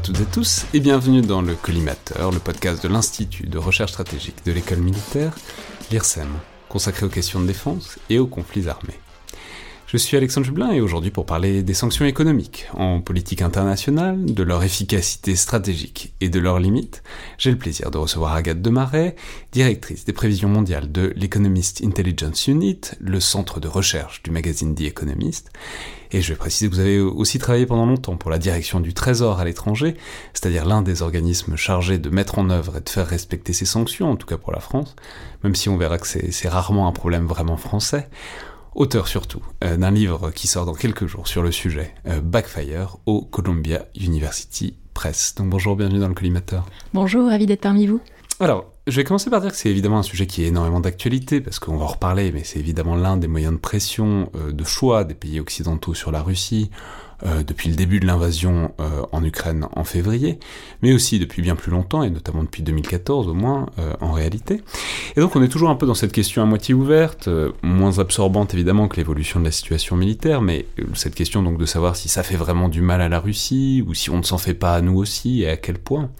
[0.00, 3.90] à toutes et tous et bienvenue dans le Collimateur, le podcast de l'Institut de recherche
[3.90, 5.36] stratégique de l'école militaire,
[5.90, 6.28] l'IRSEM,
[6.70, 8.98] consacré aux questions de défense et aux conflits armés.
[9.86, 14.42] Je suis Alexandre Jublin et aujourd'hui pour parler des sanctions économiques en politique internationale, de
[14.42, 17.02] leur efficacité stratégique et de leurs limites,
[17.36, 19.16] j'ai le plaisir de recevoir Agathe Demarais,
[19.52, 24.82] directrice des prévisions mondiales de l'Economist Intelligence Unit, le centre de recherche du magazine The
[24.82, 25.50] Economist.
[26.12, 28.94] Et je vais préciser que vous avez aussi travaillé pendant longtemps pour la direction du
[28.94, 29.96] Trésor à l'étranger,
[30.32, 34.10] c'est-à-dire l'un des organismes chargés de mettre en œuvre et de faire respecter ces sanctions,
[34.10, 34.96] en tout cas pour la France,
[35.44, 38.08] même si on verra que c'est rarement un problème vraiment français
[38.74, 42.96] auteur surtout euh, d'un livre qui sort dans quelques jours sur le sujet, euh, Backfire,
[43.06, 45.34] au Columbia University Press.
[45.36, 46.66] Donc bonjour, bienvenue dans le collimateur.
[46.94, 48.00] Bonjour, ravi d'être parmi vous.
[48.38, 51.40] Alors, je vais commencer par dire que c'est évidemment un sujet qui est énormément d'actualité,
[51.40, 54.64] parce qu'on va en reparler, mais c'est évidemment l'un des moyens de pression, euh, de
[54.64, 56.70] choix des pays occidentaux sur la Russie,
[57.26, 60.38] euh, depuis le début de l'invasion euh, en Ukraine en février,
[60.80, 63.66] mais aussi depuis bien plus longtemps, et notamment depuis 2014 au moins,
[64.00, 64.62] en réalité.
[65.14, 67.28] Et donc on est toujours un peu dans cette question à moitié ouverte,
[67.62, 71.96] moins absorbante évidemment que l'évolution de la situation militaire, mais cette question donc de savoir
[71.96, 74.54] si ça fait vraiment du mal à la Russie, ou si on ne s'en fait
[74.54, 76.10] pas à nous aussi, et à quel point.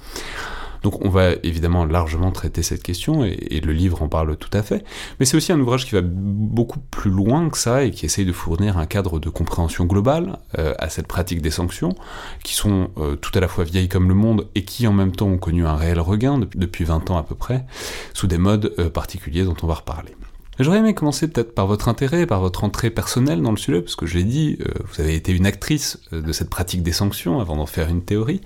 [0.83, 4.63] Donc on va évidemment largement traiter cette question, et, le livre en parle tout à
[4.63, 4.85] fait,
[5.19, 8.25] mais c'est aussi un ouvrage qui va beaucoup plus loin que ça, et qui essaye
[8.25, 11.95] de fournir un cadre de compréhension globale euh, à cette pratique des sanctions,
[12.43, 15.13] qui sont euh, tout à la fois vieilles comme le monde, et qui en même
[15.13, 17.67] temps ont connu un réel regain depuis, 20 ans à peu près,
[18.15, 20.15] sous des modes euh, particuliers dont on va reparler.
[20.61, 23.97] J'aurais aimé commencer peut-être par votre intérêt, par votre entrée personnelle dans le sujet, parce
[23.97, 27.41] que je dit, euh, vous avez été une actrice euh, de cette pratique des sanctions
[27.41, 28.43] avant d'en faire une théorie.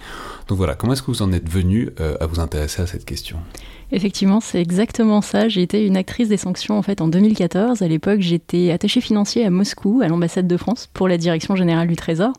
[0.47, 3.05] Donc voilà, comment est-ce que vous en êtes venu euh, à vous intéresser à cette
[3.05, 3.39] question?
[3.95, 5.47] Effectivement, c'est exactement ça.
[5.49, 7.81] J'ai été une actrice des sanctions en fait en 2014.
[7.81, 11.87] À l'époque, j'étais attachée financier à Moscou, à l'ambassade de France, pour la direction générale
[11.87, 12.33] du Trésor.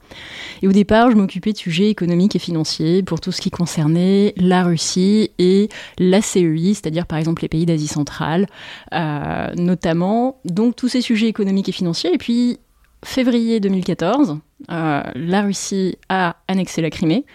[0.61, 4.33] Et au départ, je m'occupais de sujets économiques et financiers pour tout ce qui concernait
[4.35, 8.47] la Russie et la CEI, c'est-à-dire par exemple les pays d'Asie centrale,
[8.91, 10.41] euh, notamment.
[10.43, 12.13] Donc tous ces sujets économiques et financiers.
[12.13, 12.59] Et puis
[13.05, 14.39] février 2014,
[14.71, 17.25] euh, la Russie a annexé la Crimée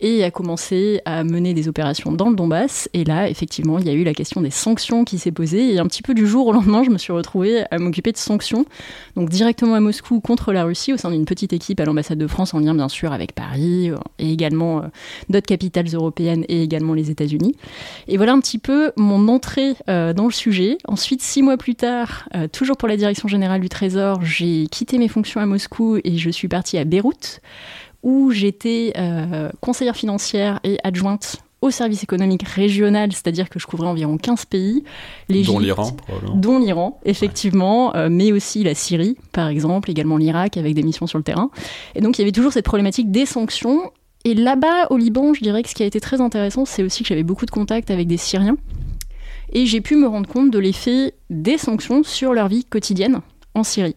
[0.00, 2.88] et a commencé à mener des opérations dans le Donbass.
[2.92, 5.72] Et là, effectivement, il y a eu la question des sanctions qui s'est posée.
[5.72, 8.16] Et un petit peu du jour au lendemain, je me suis retrouvée à m'occuper de
[8.16, 8.66] sanctions,
[9.16, 12.26] donc directement à Moscou contre la Russie, au sein d'une petite équipe à l'ambassade de
[12.26, 14.86] France, en lien bien sûr avec Paris euh, et également euh,
[15.28, 17.54] d'autres capitales européennes et également les États-Unis.
[18.08, 20.78] Et voilà un petit peu mon entrée dans le sujet.
[20.86, 25.08] Ensuite, six mois plus tard, toujours pour la direction générale du Trésor, j'ai quitté mes
[25.08, 27.40] fonctions à Moscou et je suis partie à Beyrouth,
[28.02, 33.88] où j'étais euh, conseillère financière et adjointe au service économique régional, c'est-à-dire que je couvrais
[33.88, 34.84] environ 15 pays.
[35.30, 35.96] dont l'Iran,
[36.34, 41.06] Dont l'Iran, effectivement, euh, mais aussi la Syrie, par exemple, également l'Irak, avec des missions
[41.06, 41.50] sur le terrain.
[41.94, 43.90] Et donc il y avait toujours cette problématique des sanctions.
[44.26, 47.02] Et là-bas, au Liban, je dirais que ce qui a été très intéressant, c'est aussi
[47.02, 48.58] que j'avais beaucoup de contacts avec des Syriens.
[49.52, 53.20] Et j'ai pu me rendre compte de l'effet des sanctions sur leur vie quotidienne
[53.54, 53.94] en Syrie.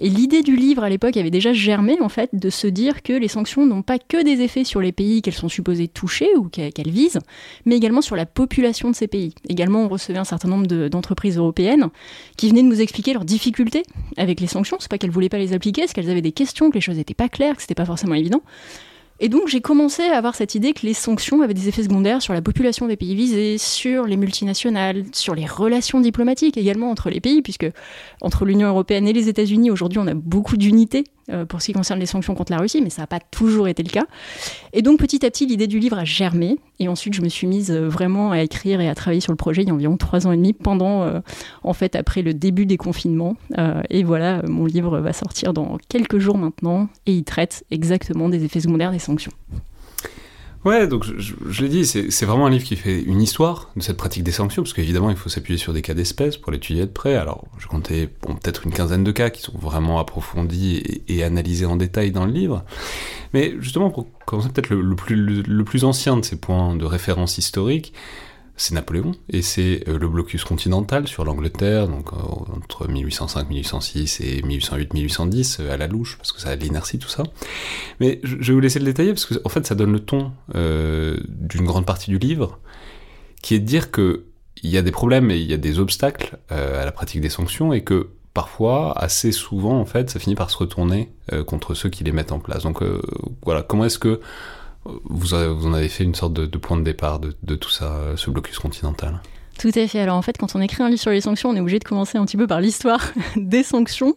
[0.00, 3.12] Et l'idée du livre à l'époque avait déjà germé en fait de se dire que
[3.12, 6.48] les sanctions n'ont pas que des effets sur les pays qu'elles sont supposées toucher ou
[6.48, 7.18] qu'elles visent,
[7.64, 9.34] mais également sur la population de ces pays.
[9.48, 11.88] Également, on recevait un certain nombre d'entreprises européennes
[12.36, 13.82] qui venaient de nous expliquer leurs difficultés
[14.16, 14.76] avec les sanctions.
[14.80, 16.96] C'est pas qu'elles voulaient pas les appliquer, c'est qu'elles avaient des questions, que les choses
[16.96, 18.42] n'étaient pas claires, que c'était pas forcément évident.
[19.20, 22.22] Et donc j'ai commencé à avoir cette idée que les sanctions avaient des effets secondaires
[22.22, 27.10] sur la population des pays visés, sur les multinationales, sur les relations diplomatiques également entre
[27.10, 27.66] les pays, puisque
[28.20, 31.04] entre l'Union européenne et les États-Unis, aujourd'hui on a beaucoup d'unités.
[31.04, 31.17] euh,
[31.48, 33.82] pour ce qui concerne les sanctions contre la Russie, mais ça n'a pas toujours été
[33.82, 34.06] le cas.
[34.72, 36.58] Et donc petit à petit, l'idée du livre a germé.
[36.80, 39.36] Et ensuite, je me suis mise euh, vraiment à écrire et à travailler sur le
[39.36, 41.20] projet il y a environ trois ans et demi, pendant, euh,
[41.64, 43.36] en fait, après le début des confinements.
[43.90, 48.44] et voilà, mon livre va sortir dans quelques jours maintenant, et il traite exactement des
[48.44, 49.32] effets secondaires des sanctions.
[50.64, 53.82] Ouais, donc je, je, l'ai dit, c'est vraiment un livre qui fait une histoire de
[53.82, 56.82] cette pratique des sanctions, parce qu'évidemment, il faut s'appuyer sur des cas d'espèces pour l'étudier
[56.82, 57.14] de près.
[57.14, 61.76] Alors, je comptais peut-être une quinzaine de cas qui sont vraiment approfondis et, analysés en
[61.76, 62.64] détail dans le livre.
[63.34, 64.96] Mais justement, pour commencer peut-être le,
[65.64, 67.92] plus ancien de ces points de référence historique,
[68.58, 72.16] c'est Napoléon, et c'est euh, le blocus continental sur l'Angleterre, donc euh,
[72.56, 77.22] entre 1805-1806 et 1808-1810, euh, à la louche, parce que ça a l'inertie, tout ça.
[78.00, 80.32] Mais je vais vous laisser le détailler, parce qu'en en fait, ça donne le ton
[80.54, 82.58] d'une grande partie du livre,
[83.42, 84.24] qui est de dire que
[84.64, 87.30] il y a des problèmes et il y a des obstacles à la pratique des
[87.30, 91.12] sanctions, et que parfois, assez souvent, en fait, ça finit par se retourner
[91.46, 92.64] contre ceux qui les mettent en place.
[92.64, 92.82] Donc
[93.44, 94.20] voilà, comment est-ce que
[95.04, 98.58] vous, en avez fait une sorte de, point de départ de, tout ça, ce blocus
[98.58, 99.20] continental
[99.58, 99.98] tout à fait.
[99.98, 101.84] Alors en fait, quand on écrit un livre sur les sanctions, on est obligé de
[101.84, 103.00] commencer un petit peu par l'histoire
[103.36, 104.14] des sanctions.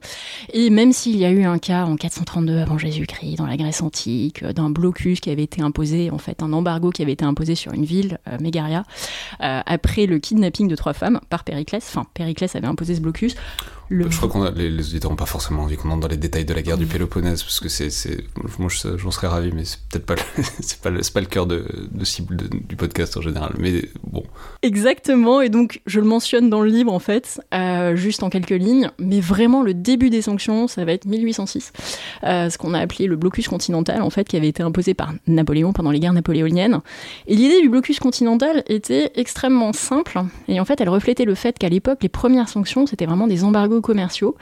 [0.54, 3.82] Et même s'il y a eu un cas en 432 avant Jésus-Christ, dans la Grèce
[3.82, 7.56] antique, d'un blocus qui avait été imposé, en fait, un embargo qui avait été imposé
[7.56, 8.84] sur une ville, euh, Mégaria,
[9.42, 11.84] euh, après le kidnapping de trois femmes par Périclès.
[11.90, 13.36] Enfin, Périclès avait imposé ce blocus.
[13.92, 14.10] Le...
[14.10, 16.46] Je crois que les, les, auditeurs n'ont pas forcément envie qu'on entre dans les détails
[16.46, 17.90] de la guerre du Péloponnèse, parce que c'est,
[18.58, 20.16] moi j'en serais ravi, mais c'est peut-être pas,
[20.62, 23.54] c'est pas, le, pas le cœur de, de cible de, du podcast en général.
[23.60, 24.24] Mais bon.
[24.62, 28.52] Exactement, et donc je le mentionne dans le livre en fait, euh, juste en quelques
[28.52, 31.74] lignes, mais vraiment le début des sanctions, ça va être 1806,
[32.24, 35.12] euh, ce qu'on a appelé le blocus continental en fait, qui avait été imposé par
[35.28, 36.80] Napoléon pendant les guerres napoléoniennes.
[37.28, 41.60] Et l'idée du blocus continental était extrêmement simple, et en fait elle reflétait le fait
[41.60, 44.36] qu'à l'époque les premières sanctions c'était vraiment des embargos commerciaux.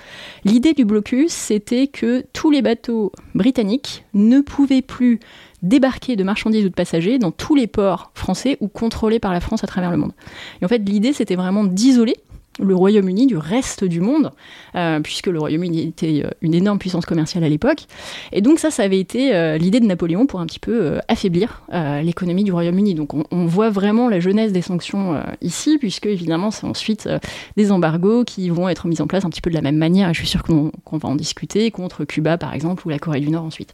[0.44, 5.20] L'idée du blocus, c'était que tous les bateaux britanniques ne pouvaient plus
[5.62, 9.42] débarquer de marchandises ou de passagers dans tous les ports français ou contrôlés par la
[9.42, 10.14] France à travers le monde.
[10.62, 12.16] Et en fait, l'idée, c'était vraiment d'isoler
[12.60, 14.32] le Royaume-Uni du reste du monde,
[14.76, 17.86] euh, puisque le Royaume-Uni était euh, une énorme puissance commerciale à l'époque.
[18.32, 21.64] Et donc ça, ça avait été euh, l'idée de Napoléon pour un petit peu affaiblir
[22.04, 22.96] l'économie du Royaume-Uni.
[22.96, 27.10] Donc on, voit vraiment la jeunesse des sanctions ici, puisque évidemment c'est ensuite
[27.58, 30.14] des embargos qui vont être mis en place un petit peu de la même manière.
[30.14, 33.22] Je suis sûre qu'on qu va en discuter contre Cuba par exemple ou la Corée
[33.22, 33.74] du Nord ensuite.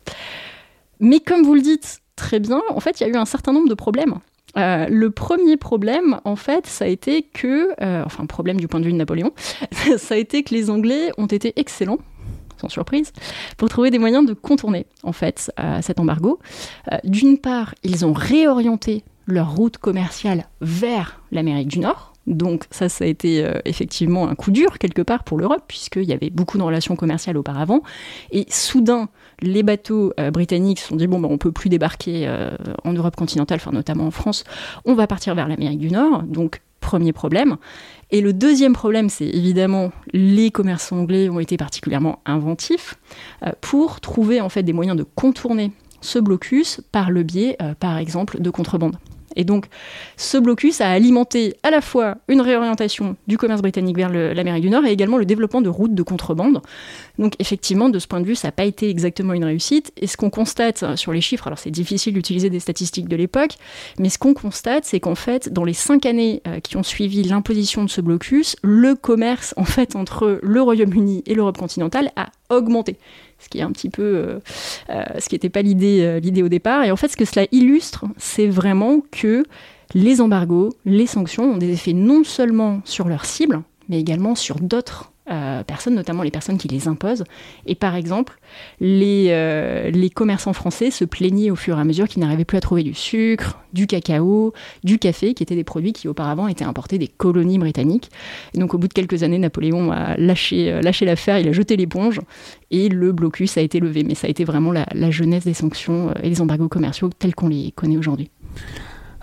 [0.99, 3.51] Mais comme vous le dites très bien, en fait, il y a eu un certain
[3.51, 4.15] nombre de problèmes
[4.57, 8.79] euh, le premier problème, en fait, ça a été que, euh, enfin, problème du point
[8.79, 9.31] de vue de Napoléon,
[9.97, 11.99] ça a été que les Anglais ont été excellents
[12.57, 13.11] sans surprise,
[13.57, 16.39] pour trouver des moyens de contourner en fait euh, cet embargo.
[17.03, 22.13] D'une part, ils ont réorienté leur route commerciale vers l'Amérique du Nord.
[22.27, 26.13] Donc ça, ça a été effectivement un coup dur quelque part pour l'Europe, puisqu'il y
[26.13, 27.81] avait beaucoup de relations commerciales auparavant.
[28.31, 29.09] Et soudain,
[29.41, 32.51] les bateaux euh, britanniques se sont dit, bon, bah, on peut plus débarquer euh,
[32.83, 34.43] en Europe continentale, enfin notamment en France,
[34.85, 36.23] on va partir vers l'Amérique du Nord.
[36.23, 37.57] Donc premier problème.
[38.11, 42.95] Et le deuxième problème, c'est évidemment les commerçants anglais ont été particulièrement inventifs
[43.43, 45.71] euh, pour trouver en fait des moyens de contourner
[46.01, 48.97] ce blocus par le biais, par exemple, de contrebande.
[49.35, 49.65] Et donc,
[50.17, 54.69] ce blocus a alimenté à la fois une réorientation du commerce britannique vers l'Amérique du
[54.69, 56.61] Nord et également le développement de routes de contrebande.
[57.19, 59.91] Donc, effectivement, de ce point de vue, ça n'a pas été exactement une réussite.
[59.97, 63.55] Et ce qu'on constate sur les chiffres, alors c'est difficile d'utiliser des statistiques de l'époque,
[63.99, 67.23] mais ce qu'on constate, c'est qu'en fait, dans les cinq années euh, qui ont suivi
[67.23, 72.29] l'imposition de ce blocus, le commerce en fait entre le Royaume-Uni et l'Europe continentale a
[72.49, 72.97] augmenté
[73.39, 74.39] ce qui peu euh,
[74.89, 76.83] euh, n'était pas l'idée euh, l'idée au départ.
[76.83, 79.45] Et en fait ce que cela illustre c'est vraiment que
[79.93, 84.59] les embargos les sanctions ont des effets non seulement sur leurs cibles mais également sur
[84.59, 87.23] d'autres euh, personnes, notamment les personnes qui les imposent.
[87.65, 88.39] Et par exemple,
[88.79, 92.57] les, euh, les commerçants français se plaignaient au fur et à mesure qu'ils n'arrivaient plus
[92.57, 94.53] à trouver du sucre, du cacao,
[94.83, 98.11] du café, qui étaient des produits qui auparavant étaient importés des colonies britanniques.
[98.53, 101.75] Et donc au bout de quelques années, Napoléon a lâché, euh, l'affaire, il a jeté
[101.75, 102.21] l'éponge
[102.69, 104.03] et le blocus a été levé.
[104.03, 107.33] Mais ça a été vraiment la, la jeunesse des sanctions et des embargos commerciaux tels
[107.33, 108.29] qu'on les connaît aujourd'hui.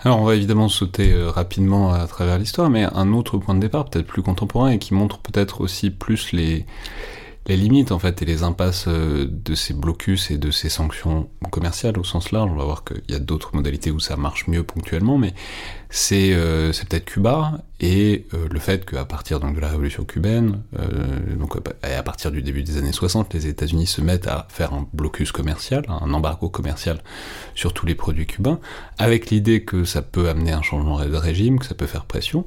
[0.05, 3.61] Alors on va évidemment sauter euh, rapidement à travers l'histoire, mais un autre point de
[3.61, 6.65] départ, peut-être plus contemporain, et qui montre peut-être aussi plus les,
[7.45, 11.29] les limites en fait et les impasses euh, de ces blocus et de ces sanctions
[11.51, 12.49] commerciales au sens large.
[12.51, 15.33] On va voir qu'il y a d'autres modalités où ça marche mieux ponctuellement, mais
[15.89, 20.61] c'est euh, peut-être Cuba et euh, le fait qu'à partir de la révolution cubaine,
[21.81, 25.31] à partir du début des années 60, les États-Unis se mettent à faire un blocus
[25.31, 27.01] commercial, un embargo commercial
[27.55, 28.59] sur tous les produits cubains,
[28.97, 32.45] avec l'idée que ça peut amener un changement de régime, que ça peut faire pression.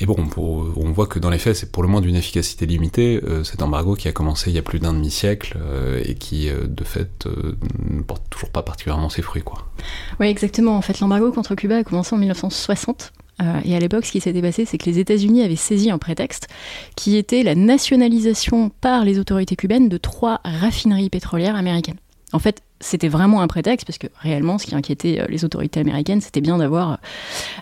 [0.00, 3.20] Et bon, on voit que dans les faits, c'est pour le moins d'une efficacité limitée,
[3.44, 5.58] cet embargo qui a commencé il y a plus d'un demi-siècle
[6.02, 9.42] et qui, de fait, ne porte toujours pas particulièrement ses fruits.
[9.42, 9.70] Quoi.
[10.18, 10.76] Oui, exactement.
[10.76, 14.20] En fait, l'embargo contre Cuba a commencé en 1960 euh, et à l'époque, ce qui
[14.20, 16.48] s'était passé, c'est que les États-Unis avaient saisi un prétexte
[16.96, 21.98] qui était la nationalisation par les autorités cubaines de trois raffineries pétrolières américaines.
[22.32, 25.80] En fait, c'était vraiment un prétexte, parce que réellement, ce qui inquiétait euh, les autorités
[25.80, 26.98] américaines, c'était bien d'avoir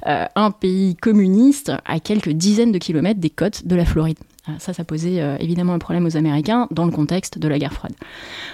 [0.06, 4.18] euh, un pays communiste à quelques dizaines de kilomètres des côtes de la Floride.
[4.58, 7.92] Ça, ça posait évidemment un problème aux Américains dans le contexte de la guerre froide.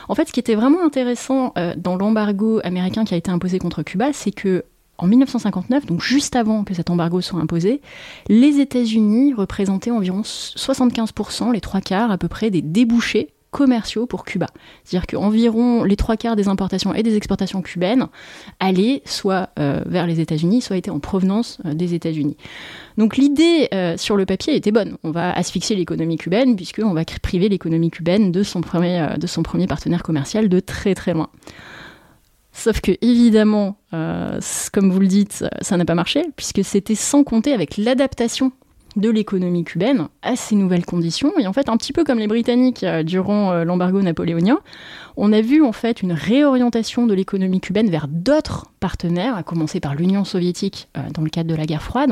[0.08, 3.84] En fait, ce qui était vraiment intéressant dans l'embargo américain qui a été imposé contre
[3.84, 4.64] Cuba, c'est que
[4.98, 7.80] en 1959, donc juste avant que cet embargo soit imposé,
[8.28, 14.24] les États-Unis représentaient environ 75%, les trois quarts à peu près, des débouchés commerciaux pour
[14.24, 14.48] Cuba.
[14.82, 18.08] C'est-à-dire qu'environ les trois quarts des importations et des exportations cubaines
[18.58, 22.36] allaient soit euh, vers les États-Unis, soit étaient en provenance euh, des États-Unis.
[22.98, 24.96] Donc l'idée euh, sur le papier était bonne.
[25.04, 29.44] On va asphyxier l'économie cubaine puisqu'on va priver l'économie cubaine de son, premier, de son
[29.44, 31.30] premier partenaire commercial de très très loin.
[32.50, 37.52] Sauf que, évidemment, comme vous le dites, ça n'a pas marché, puisque c'était sans compter
[37.52, 38.52] avec l'adaptation
[38.96, 41.32] de l'économie cubaine à ces nouvelles conditions.
[41.38, 44.60] Et en fait, un petit peu comme les Britanniques euh, durant euh, l'embargo napoléonien,
[45.16, 49.80] on a vu en fait une réorientation de l'économie cubaine vers d'autres partenaires, à commencer
[49.80, 52.10] par l'Union soviétique euh, dans le cadre de la guerre froide.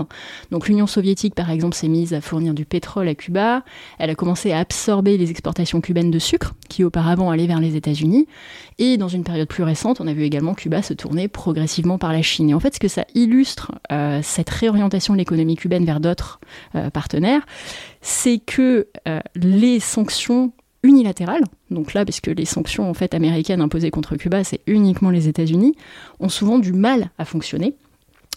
[0.51, 3.63] Donc l'Union soviétique, par exemple, s'est mise à fournir du pétrole à Cuba.
[3.99, 7.77] Elle a commencé à absorber les exportations cubaines de sucre, qui auparavant allaient vers les
[7.77, 8.27] États-Unis.
[8.79, 12.13] Et dans une période plus récente, on a vu également Cuba se tourner progressivement par
[12.13, 12.51] la Chine.
[12.51, 16.41] Et en fait, ce que ça illustre, euh, cette réorientation de l'économie cubaine vers d'autres
[16.75, 17.43] euh, partenaires,
[18.01, 18.89] c'est que
[19.37, 20.53] les sanctions
[20.83, 25.29] unilatérales, donc là, puisque les sanctions en fait américaines imposées contre Cuba, c'est uniquement les
[25.29, 25.75] États-Unis,
[26.21, 27.75] ont souvent du mal à fonctionner.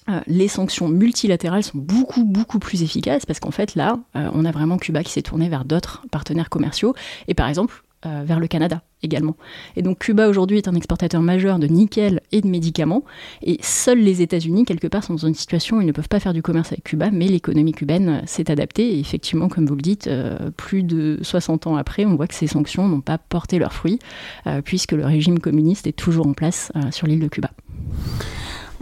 [0.08, 4.46] Euh, les sanctions multilatérales sont beaucoup beaucoup plus efficaces parce qu'en fait là, euh, on
[4.46, 6.94] a vraiment Cuba qui s'est tourné vers d'autres partenaires commerciaux
[7.28, 9.36] et par exemple euh, vers le Canada également.
[9.76, 13.04] Et donc Cuba aujourd'hui est un exportateur majeur de nickel et de médicaments,
[13.42, 16.20] et seuls les États-Unis, quelque part, sont dans une situation où ils ne peuvent pas
[16.20, 19.82] faire du commerce avec Cuba, mais l'économie cubaine s'est adaptée, et effectivement, comme vous le
[19.82, 23.60] dites, euh, plus de 60 ans après, on voit que ces sanctions n'ont pas porté
[23.60, 24.00] leurs fruits,
[24.48, 27.52] euh, puisque le régime communiste est toujours en place sur l'île de Cuba.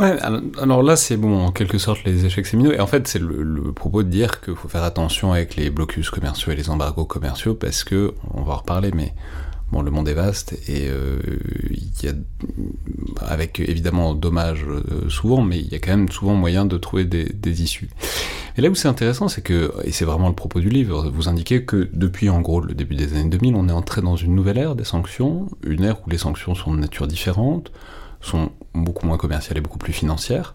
[0.04, 2.72] Alors là, c'est bon, en quelque sorte, les échecs séminaux.
[2.72, 6.10] Et en fait, c'est le, propos de dire qu'il faut faire attention avec les blocus
[6.10, 9.14] commerciaux et les embargos commerciaux, parce que, on va en reparler, mais
[9.72, 11.20] bon, le monde est vaste et euh,
[11.70, 12.14] il y a,
[13.26, 17.06] avec évidemment dommage euh, souvent, mais il y a quand même souvent moyen de trouver
[17.06, 17.90] des, des issues.
[18.58, 21.28] Et là où c'est intéressant, c'est que, et c'est vraiment le propos du livre, vous
[21.28, 24.36] indiquez que depuis en gros le début des années 2000, on est entré dans une
[24.36, 27.72] nouvelle ère des sanctions, une ère où les sanctions sont de nature différente,
[28.22, 30.54] sont beaucoup moins commerciales et beaucoup plus financières.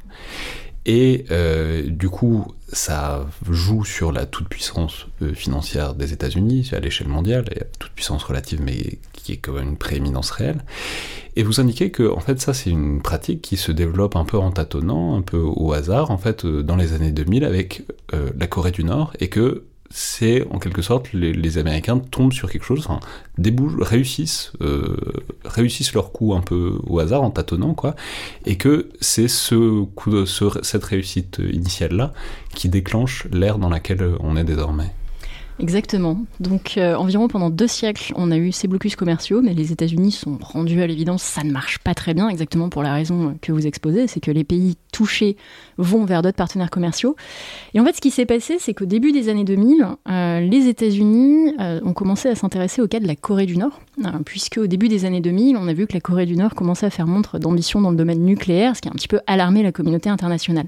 [0.86, 7.08] Et euh, du coup, ça joue sur la toute-puissance euh, financière des États-Unis à l'échelle
[7.08, 10.64] mondiale, et toute puissance relative, mais qui est quand même une prééminence réelle.
[11.36, 14.38] Et vous indiquez que, en fait, ça, c'est une pratique qui se développe un peu
[14.38, 17.82] en tâtonnant, un peu au hasard, en fait, euh, dans les années 2000 avec
[18.38, 22.64] la Corée du Nord, et que c'est en quelque sorte les, Américains tombent sur quelque
[22.64, 23.00] chose, enfin,
[23.80, 24.96] réussissent, euh,
[25.44, 27.96] réussissent leur coup un peu au hasard en tâtonnant quoi,
[28.44, 32.12] et que c'est ce coup cette réussite initiale là
[32.54, 34.92] qui déclenche l'ère dans laquelle on est désormais.
[35.60, 36.18] Exactement.
[36.38, 40.12] Donc euh, environ pendant deux siècles, on a eu ces blocus commerciaux, mais les États-Unis
[40.12, 43.50] sont rendus à l'évidence, ça ne marche pas très bien, exactement pour la raison que
[43.50, 45.36] vous exposez, c'est que les pays touchés
[45.76, 47.16] vont vers d'autres partenaires commerciaux.
[47.74, 50.68] Et en fait, ce qui s'est passé, c'est qu'au début des années 2000, euh, les
[50.68, 53.80] États-Unis euh, ont commencé à s'intéresser au cas de la Corée du Nord,
[54.24, 56.86] puisque au début des années 2000, on a vu que la Corée du Nord commençait
[56.86, 59.62] à faire montre d'ambition dans le domaine nucléaire, ce qui a un petit peu alarmé
[59.62, 60.66] la communauté internationale.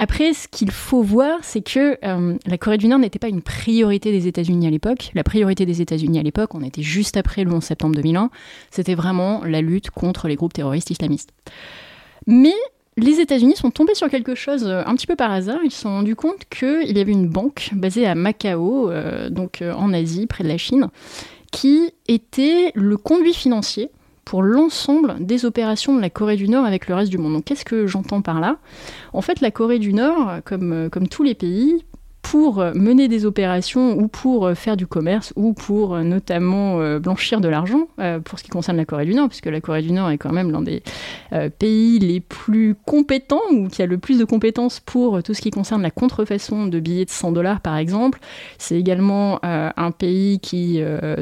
[0.00, 3.42] Après, ce qu'il faut voir, c'est que euh, la Corée du Nord n'était pas une
[3.42, 5.10] priorité des États-Unis à l'époque.
[5.14, 8.30] La priorité des États-Unis à l'époque, on était juste après le 11 septembre 2001,
[8.70, 11.32] c'était vraiment la lutte contre les groupes terroristes islamistes.
[12.28, 12.54] Mais
[12.96, 15.58] les États-Unis sont tombés sur quelque chose euh, un petit peu par hasard.
[15.64, 19.62] Ils se sont rendus compte qu'il y avait une banque basée à Macao, euh, donc
[19.62, 20.90] en Asie, près de la Chine,
[21.50, 23.90] qui était le conduit financier
[24.28, 27.32] pour l'ensemble des opérations de la Corée du Nord avec le reste du monde.
[27.32, 28.58] Donc qu'est-ce que j'entends par là?
[29.14, 31.82] En fait, la Corée du Nord, comme, euh, comme tous les pays,
[32.30, 37.48] pour mener des opérations ou pour faire du commerce ou pour notamment euh, blanchir de
[37.48, 40.10] l'argent euh, pour ce qui concerne la Corée du Nord, puisque la Corée du Nord
[40.10, 40.82] est quand même l'un des
[41.32, 45.40] euh, pays les plus compétents ou qui a le plus de compétences pour tout ce
[45.40, 48.18] qui concerne la contrefaçon de billets de 100 dollars par exemple.
[48.58, 50.80] C'est également un pays qui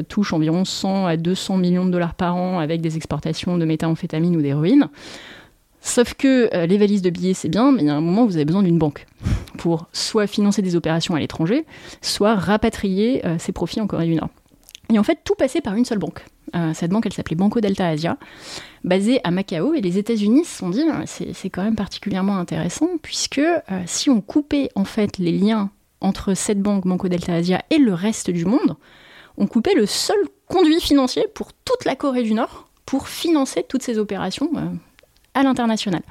[0.09, 4.35] touche environ 100 à 200 millions de dollars par an avec des exportations de méthamphétamine
[4.35, 4.89] ou d'héroïne.
[5.87, 8.27] Sauf que les valises de billets, c'est bien, mais il y a un moment où
[8.27, 9.05] vous avez besoin d'une banque
[9.57, 11.65] pour soit financer des opérations à l'étranger,
[12.01, 14.29] soit rapatrier ses profits en Corée du Nord.
[14.93, 16.25] Et en fait, tout passait par une seule banque.
[16.73, 18.17] cette banque, elle s'appelait Banco Delta Asia,
[18.83, 19.73] basée à Macao.
[19.73, 23.41] Et les États-Unis se sont dit, c'est quand même particulièrement intéressant, puisque
[23.85, 27.93] si on coupait en fait les liens entre cette banque, Banco Delta Asia, et le
[27.93, 28.75] reste du monde,
[29.37, 30.17] on coupait le seul
[30.47, 34.61] conduit financier pour toute la Corée du Nord pour financer toutes ces opérations euh,
[35.37, 36.01] à l'international.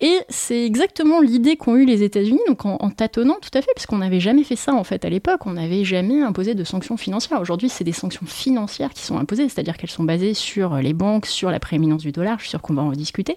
[0.00, 3.86] Et c'est exactement l'idée qu'ont eu les États-Unis, donc en, tâtonnant tout à fait, parce
[3.86, 6.98] qu'on n'avait jamais fait ça en fait à l'époque, on n'avait jamais imposé de sanctions
[6.98, 7.40] financières.
[7.40, 11.24] Aujourd'hui, c'est des sanctions financières qui sont imposées, c'est-à-dire qu'elles sont basées sur les banques,
[11.24, 13.36] sur la prééminence du dollar, je suis sûre qu'on va en discuter.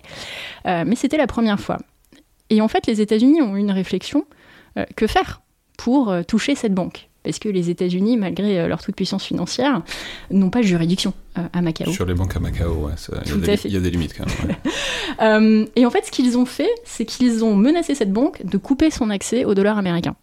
[0.66, 1.78] Euh, mais c'était la première fois.
[2.50, 4.26] Et en fait, les États-Unis ont eu une réflexion
[4.78, 5.42] euh, que faire
[5.78, 7.09] pour euh, toucher cette banque?
[7.24, 9.82] Parce que les États-Unis, malgré euh, leur toute-puissance financière,
[10.32, 11.92] n'ont pas de juridiction euh, à Macao.
[11.92, 12.94] Sur les banques à Macao, ouais,
[13.66, 15.68] il y, a des limites quand même.
[15.76, 18.90] et en fait, ce qu'ils ont fait, c'est qu'ils ont menacé cette banque de couper
[18.90, 20.16] son accès au dollar américain.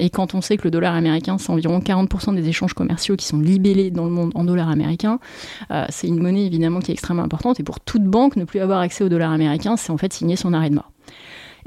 [0.00, 3.26] Et quand on sait que le dollar américain, c'est environ 40% des échanges commerciaux qui
[3.26, 5.18] sont libellés dans le monde en dollars américains,
[5.88, 7.58] c'est une monnaie évidemment qui est extrêmement importante.
[7.58, 10.36] Et pour toute banque, ne plus avoir accès au dollar américain, c'est en fait signer
[10.36, 10.92] son arrêt de mort.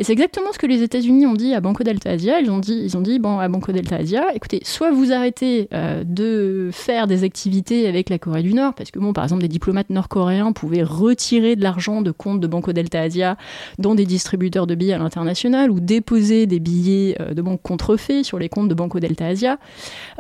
[0.02, 2.40] Et c'est exactement ce que les États-Unis ont dit à Banco Delta Asia.
[2.40, 2.58] Ils ont
[3.02, 7.88] dit, bon, à Banco Delta Asia, écoutez, soit vous arrêtez euh, de faire des activités
[7.88, 11.56] avec la Corée du Nord, parce que, bon, par exemple, des diplomates nord-coréens pouvaient retirer
[11.56, 13.38] de l'argent de comptes de Banco Delta Asia
[13.78, 18.24] dans des distributeurs de billets à l'international ou déposer des billets euh, de banque contrefaits
[18.24, 19.60] sur les comptes de Banco Delta Asia.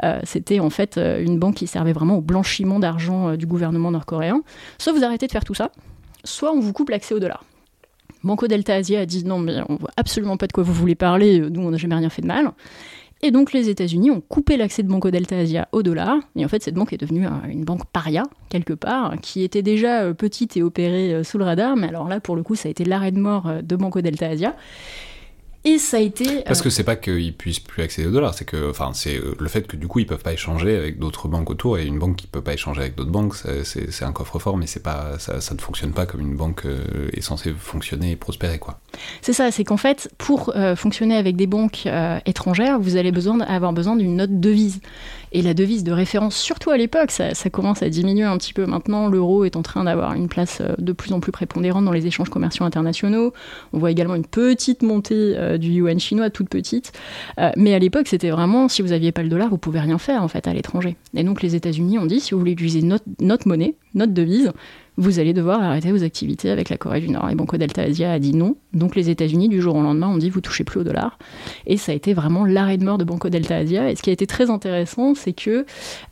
[0.03, 4.43] Euh, c'était en fait une banque qui servait vraiment au blanchiment d'argent du gouvernement nord-coréen.
[4.77, 5.71] Soit vous arrêtez de faire tout ça,
[6.23, 7.43] soit on vous coupe l'accès au dollar.
[8.23, 10.95] Banco Delta Asia a dit non, mais on voit absolument pas de quoi vous voulez
[10.95, 12.51] parler, nous on n'a jamais rien fait de mal.
[13.23, 16.17] Et donc les États-Unis ont coupé l'accès de Banco Delta Asia au dollar.
[16.35, 20.01] Et en fait, cette banque est devenue une banque paria, quelque part, qui était déjà
[20.01, 21.75] euh, petite et opérée euh, sous le radar.
[21.75, 24.01] Mais alors là, pour le coup, ça a été l'arrêt de mort euh, de Banco
[24.01, 24.55] Delta Asia.
[25.63, 26.41] Et ça a été.
[26.43, 29.35] Parce que c'est pas qu'ils puissent plus accéder au dollar, c'est que, enfin, c'est euh,
[29.39, 31.99] le fait que du coup ils peuvent pas échanger avec d'autres banques autour et une
[31.99, 35.39] banque qui peut pas échanger avec d'autres banques, c'est un coffre-fort, mais c'est pas, ça,
[35.39, 38.79] ça, ne fonctionne pas comme une banque euh, est censée fonctionner et prospérer, quoi.
[39.21, 41.87] C'est ça, c'est qu'en fait, pour euh, fonctionner avec des banques
[42.25, 44.81] étrangères, vous allez besoin avoir besoin d'une note devise.
[45.33, 48.65] Et la devise de référence, surtout à l'époque, ça, commence à diminuer un petit peu
[48.65, 49.07] maintenant.
[49.07, 52.29] L'euro est en train d'avoir une place de plus en plus prépondérante dans les échanges
[52.29, 53.33] commerciaux internationaux.
[53.72, 56.91] On voit également une petite montée euh, du yuan chinois toute petite.
[57.39, 59.98] Euh, mais à l'époque, c'était vraiment, si vous n'aviez pas le dollar, vous pouvez rien
[59.98, 60.98] faire en fait à l'étranger.
[61.15, 64.51] Et donc les États-Unis ont dit, si vous voulez utiliser notre monnaie, notre devise,
[65.01, 67.27] vous allez devoir arrêter vos activités avec la Corée du Nord.
[67.31, 68.55] Et Banco Delta Asia a dit non.
[68.74, 71.18] Donc les États-Unis, du jour au lendemain, ont dit vous touchez plus au dollar.
[71.66, 73.90] Et ça a été vraiment l'arrêt de mort de Banco Delta Asia.
[73.90, 75.66] Et ce qui a été très intéressant, c'est que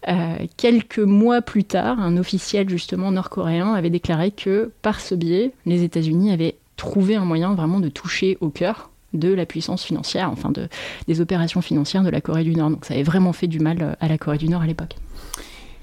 [0.07, 5.51] euh, quelques mois plus tard, un officiel justement nord-coréen avait déclaré que par ce biais,
[5.67, 10.31] les États-Unis avaient trouvé un moyen vraiment de toucher au cœur de la puissance financière,
[10.31, 10.67] enfin de,
[11.07, 12.71] des opérations financières de la Corée du Nord.
[12.71, 14.95] Donc ça avait vraiment fait du mal à la Corée du Nord à l'époque.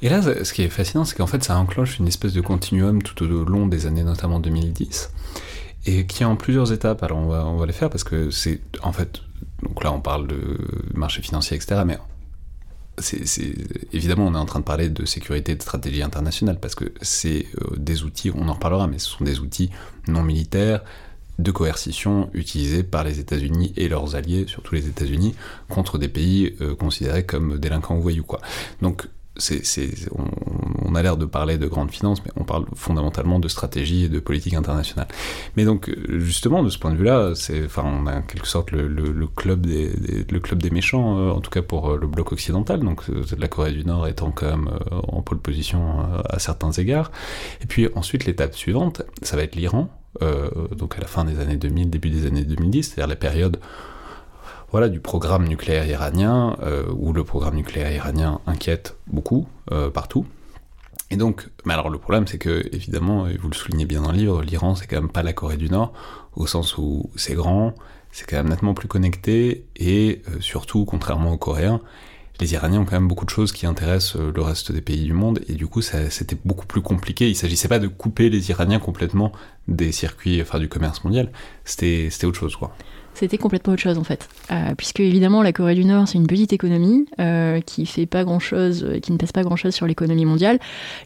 [0.03, 3.03] Et là, ce qui est fascinant, c'est qu'en fait, ça enclenche une espèce de continuum
[3.03, 5.11] tout au long des années, notamment 2010,
[5.87, 7.03] et qui est en plusieurs étapes.
[7.03, 9.23] Alors, on va, on les faire parce que c'est, en fait,
[9.63, 10.59] donc là, on parle de
[10.95, 11.99] marché financier, etc., mais
[12.99, 13.55] c'est,
[13.93, 17.47] évidemment, on est en train de parler de sécurité de stratégie internationale parce que c'est
[17.61, 19.71] euh, des outils, on en reparlera, mais ce sont des outils
[20.09, 20.83] non militaires
[21.39, 25.35] de coercition utilisés par les États-Unis et leurs alliés, surtout les États-Unis,
[25.69, 28.25] contre des pays euh, considérés comme délinquants ou voyous.
[28.25, 28.41] Quoi.
[28.81, 29.07] Donc
[30.85, 34.09] on, a l'air de parler de grande finance, mais on parle fondamentalement de stratégie et
[34.09, 35.09] de politique internationale.
[35.57, 37.33] Mais donc, justement, de ce point de vue-là,
[37.65, 39.91] enfin, on a en quelque sorte le, club, des,
[40.31, 43.25] le club des méchants, euh, en tout cas pour euh, le bloc occidental, donc euh,
[43.39, 47.11] la Corée du Nord étant quand même en pole position à certains égards.
[47.63, 49.89] Et puis ensuite, l'étape suivante, ça va être l'Iran,
[50.77, 53.59] donc à la fin des années 2000, début des années 2010, c'est-à-dire la période
[54.71, 60.27] voilà, du programme nucléaire iranien, euh, où le programme nucléaire iranien inquiète beaucoup, euh, partout.
[61.11, 64.11] Et donc, mais alors le problème c'est que, évidemment, et vous le soulignez bien dans
[64.11, 65.93] le livre, l'Iran c'est quand même pas la Corée du Nord,
[66.35, 67.75] au sens où c'est grand,
[68.11, 71.81] c'est quand même nettement plus connecté, et euh, surtout, contrairement aux Coréens,
[72.41, 75.15] les Iraniens ont quand même beaucoup de choses qui intéressent le reste des pays du
[75.15, 77.31] monde, et du coup c'était beaucoup plus compliqué.
[77.31, 79.33] Il s'agissait pas de couper les Iraniens complètement
[79.69, 81.31] des circuits, enfin du commerce mondial,
[81.65, 82.77] c'était autre chose quoi
[83.17, 84.29] c'était complètement autre chose en fait.
[84.51, 88.25] Euh, puisque évidemment la Corée du Nord c'est une petite économie euh, qui fait pas
[88.25, 90.59] grand chose, euh, qui ne pèse pas grand chose sur l'économie mondiale.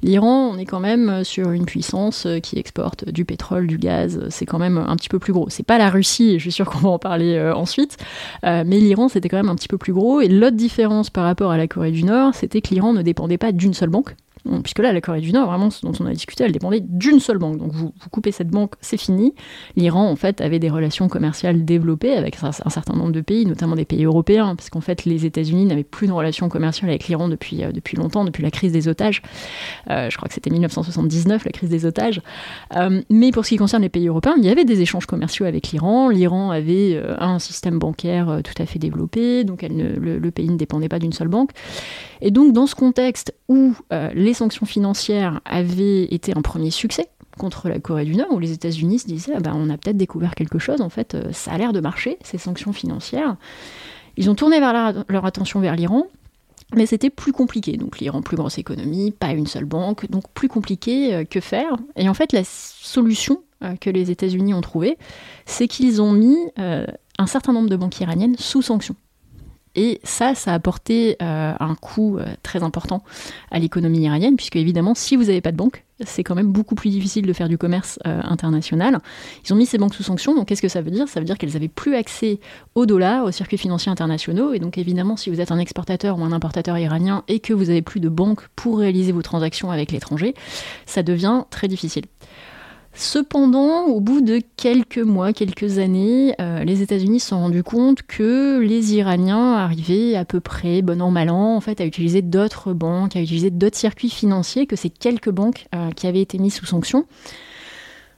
[0.02, 4.46] L'Iran on est quand même sur une puissance qui exporte du pétrole, du gaz, c'est
[4.46, 5.48] quand même un petit peu plus gros.
[5.50, 7.96] C'est pas la Russie, je suis sûr qu'on va en parler ensuite,
[8.42, 10.20] mais l'Iran c'était quand même un petit peu plus gros.
[10.20, 13.38] Et l'autre différence par rapport à la Corée du Nord, c'était que l'Iran ne dépendait
[13.38, 14.16] pas d'une seule banque,
[14.62, 17.20] puisque là, la Corée du Nord, vraiment, ce dont on a discuté, elle dépendait d'une
[17.20, 17.58] seule banque.
[17.58, 19.34] Donc vous, coupez cette banque, c'est fini.
[19.76, 23.76] L'Iran, en fait, avait des relations commerciales développées avec un, certain nombre de pays, notamment
[23.76, 27.28] des pays européens, parce qu'en fait, les États-Unis n'avaient plus de relations commerciales avec l'Iran
[27.28, 29.22] depuis, euh, depuis longtemps, depuis la crise des otages.
[29.90, 32.20] Euh, je crois que c'était 1979, la crise des otages.
[32.76, 35.46] Euh, mais pour ce qui concerne les pays européens, il y avait des échanges commerciaux
[35.46, 36.08] avec l'Iran.
[36.08, 40.98] L'Iran avait un système bancaire tout à fait développé, donc le, pays ne dépendait pas
[40.98, 41.50] d'une seule banque.
[42.20, 43.74] Et donc, dans ce contexte où
[44.14, 47.08] les sanctions financières avaient été un premier succès
[47.40, 49.96] contre la Corée du Nord, où les États-Unis se disaient ah ben, on a peut-être
[49.96, 53.36] découvert quelque chose, en fait, euh, ça a l'air de marcher, ces sanctions financières.
[54.16, 56.06] Ils ont tourné leur attention vers l'Iran,
[56.74, 57.76] mais c'était plus compliqué.
[57.76, 61.76] Donc l'Iran, plus grosse économie, pas une seule banque, donc plus compliqué euh, que faire.
[61.96, 64.98] Et en fait, la solution euh, que les États-Unis ont trouvée,
[65.46, 68.96] c'est qu'ils ont mis un certain nombre de banques iraniennes sous sanctions.
[69.76, 73.02] Et ça, ça a apporté euh, un coût euh, très important
[73.50, 76.74] à l'économie iranienne, puisque évidemment, si vous n'avez pas de banque, c'est quand même beaucoup
[76.74, 78.98] plus difficile de faire du commerce euh, international.
[79.44, 81.08] Ils ont mis ces banques sous sanction, donc qu'est-ce que ça veut dire?
[81.08, 82.40] Ça veut dire qu'elles n'avaient plus accès
[82.74, 86.24] au dollar, aux circuits financiers internationaux, et donc évidemment, si vous êtes un exportateur ou
[86.24, 89.92] un importateur iranien et que vous n'avez plus de banque pour réaliser vos transactions avec
[89.92, 90.34] l'étranger,
[90.86, 92.04] ça devient très difficile.
[92.92, 98.02] Cependant, au bout de quelques mois, quelques années, euh, les États-Unis se sont rendus compte
[98.02, 102.72] que les Iraniens arrivaient à peu près, bon an, mal an, en à utiliser d'autres
[102.72, 106.54] banques, à utiliser d'autres circuits financiers que ces quelques banques euh, qui avaient été mises
[106.54, 107.06] sous sanction.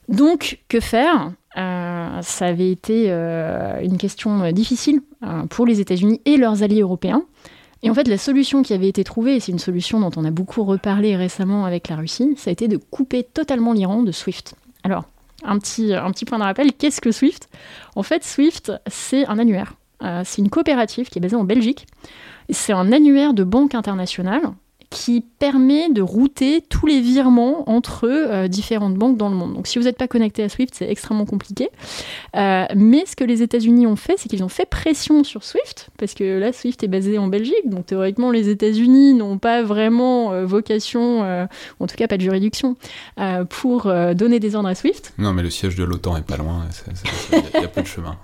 [0.08, 1.32] Donc, que faire?
[1.58, 5.00] Euh, Ça avait été une question difficile
[5.50, 7.24] pour les États-Unis et leurs alliés européens.
[7.82, 10.24] Et en fait, la solution qui avait été trouvée, et c'est une solution dont on
[10.24, 14.12] a beaucoup reparlé récemment avec la Russie, ça a été de couper totalement l'Iran de
[14.12, 14.54] SWIFT.
[14.84, 15.04] Alors,
[15.44, 17.48] un petit, point de rappel, qu'est-ce que Swift?
[17.96, 19.74] En fait, Swift, c'est un annuaire.
[20.02, 21.86] Euh, c'est une coopérative qui est basée en Belgique.
[22.50, 24.42] C'est un annuaire de banque internationale
[24.92, 29.54] qui permet de router tous les virements entre euh, différentes banques dans le monde.
[29.54, 31.70] Donc si vous n'êtes pas connecté à Swift, c'est extrêmement compliqué.
[32.36, 35.88] Euh, mais ce que les États-Unis ont fait, c'est qu'ils ont fait pression sur Swift,
[35.98, 40.32] parce que là, Swift est basé en Belgique, donc théoriquement, les États-Unis n'ont pas vraiment
[40.32, 42.76] euh, vocation, ou en tout cas pas de juridiction,
[43.48, 45.14] pour donner des ordres à Swift.
[45.18, 46.66] Non, mais le siège de l'OTAN est pas loin,
[47.32, 48.16] il y, a peu de chemin.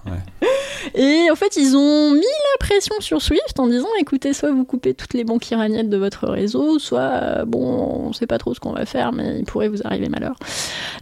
[0.94, 4.64] Et en fait, ils ont mis la pression sur Swift en disant, écoutez, soit vous
[4.64, 8.54] coupez toutes les banques iraniennes de votre réseau, soit euh, bon, on sait pas trop
[8.54, 10.36] ce qu'on va faire, mais il pourrait vous arriver malheur.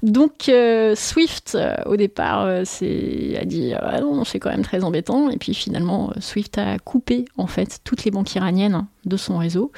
[0.03, 4.85] Donc euh, Swift, euh, au départ, c'est a dit ah non, c'est quand même très
[4.85, 9.39] embêtant, et puis finalement Swift a coupé en fait toutes les banques iraniennes de son
[9.39, 9.73] réseau.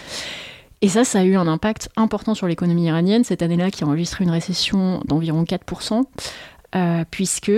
[0.81, 3.87] Et ça, ça a eu un impact important sur l'économie iranienne cette année-là, qui a
[3.87, 6.05] enregistré une récession d'environ 4%,
[7.11, 7.51] puisque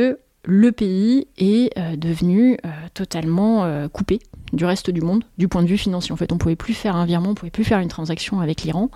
[0.45, 2.57] le pays est devenu
[2.95, 4.21] totalement coupé
[4.53, 6.13] du reste du monde, du point de vue financier.
[6.13, 8.63] En fait, on pouvait plus faire un virement, on pouvait plus faire une transaction avec
[8.63, 8.91] l'Iran.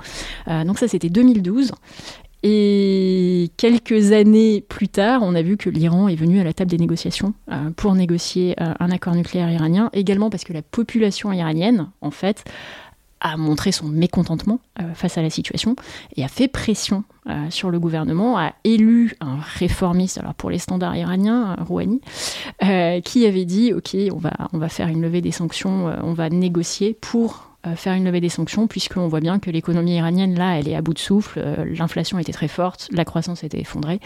[0.49, 1.73] Euh, donc ça, c'était 2012.
[2.47, 6.71] Et quelques années plus tard, on a vu que l'Iran est venu à la table
[6.71, 11.33] des négociations euh, pour négocier euh, un accord nucléaire iranien, également parce que la population
[11.33, 12.45] iranienne, en fait,
[13.25, 14.61] a montré son mécontentement
[14.95, 15.75] face à la situation
[16.17, 20.59] et a fait pression euh, sur le gouvernement, a élu un réformiste, alors pour les
[20.59, 22.03] standards iraniens, Rouhani,
[22.63, 25.97] euh, qui avait dit ok, on va, on va faire une levée des sanctions, euh,
[26.03, 30.35] on va négocier pour faire une levée des sanctions, puisqu'on voit bien que l'économie iranienne,
[30.35, 34.01] là, elle est à bout de souffle, l'inflation était très forte, la croissance était effondrée.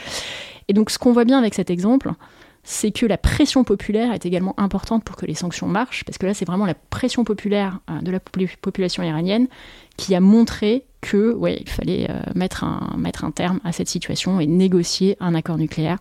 [0.68, 2.12] Et donc, ce qu'on voit bien avec cet exemple,
[2.70, 6.26] c'est que la pression populaire est également importante pour que les sanctions marchent, parce que
[6.26, 9.48] là, c'est vraiment la pression populaire de la population iranienne
[9.96, 13.88] qui a montré que ouais, il fallait euh, mettre, un, mettre un terme à cette
[13.88, 15.96] situation et négocier un accord nucléaire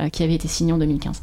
[0.00, 1.22] euh, qui avait été signé en 2015.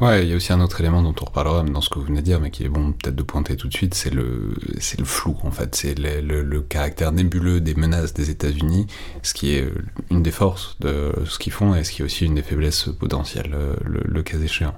[0.00, 2.06] Ouais, il y a aussi un autre élément dont on reparlera dans ce que vous
[2.06, 4.54] venez de dire, mais qui est bon peut-être de pointer tout de suite, c'est le,
[4.78, 8.86] c'est le flou en fait, c'est le, le, caractère nébuleux des menaces des États-Unis,
[9.22, 9.68] ce qui est
[10.10, 12.88] une des forces de ce qu'ils font et ce qui est aussi une des faiblesses
[12.98, 14.74] potentielles, le, le cas échéant.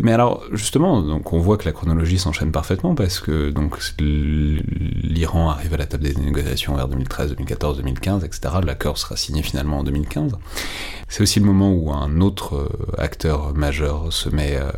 [0.00, 5.50] Mais alors justement, donc on voit que la chronologie s'enchaîne parfaitement parce que donc l'Iran
[5.50, 8.54] arrive à la table des négociations vers 2013, 2014, 2015, etc.
[8.64, 10.36] L'accord sera signé finalement en 2015.
[11.08, 14.70] C'est aussi le moment où un autre euh, acteur majeur se met, euh,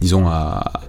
[0.00, 0.80] disons, à,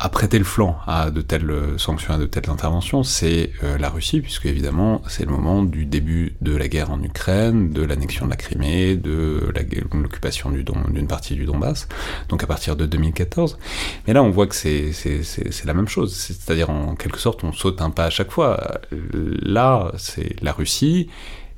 [0.00, 3.90] à prêter le flanc à de telles sanctions, à de telles interventions, c'est euh, la
[3.90, 8.24] Russie, puisque évidemment c'est le moment du début de la guerre en Ukraine, de l'annexion
[8.24, 9.52] de la Crimée, de
[9.92, 11.86] l'occupation d'une partie du Donbass,
[12.30, 13.58] donc à partir de 2014.
[14.06, 14.94] Mais là on voit que c'est
[15.66, 18.80] la même chose, c'est-à-dire en quelque sorte on saute un pas à chaque fois.
[18.90, 21.10] Là c'est la Russie,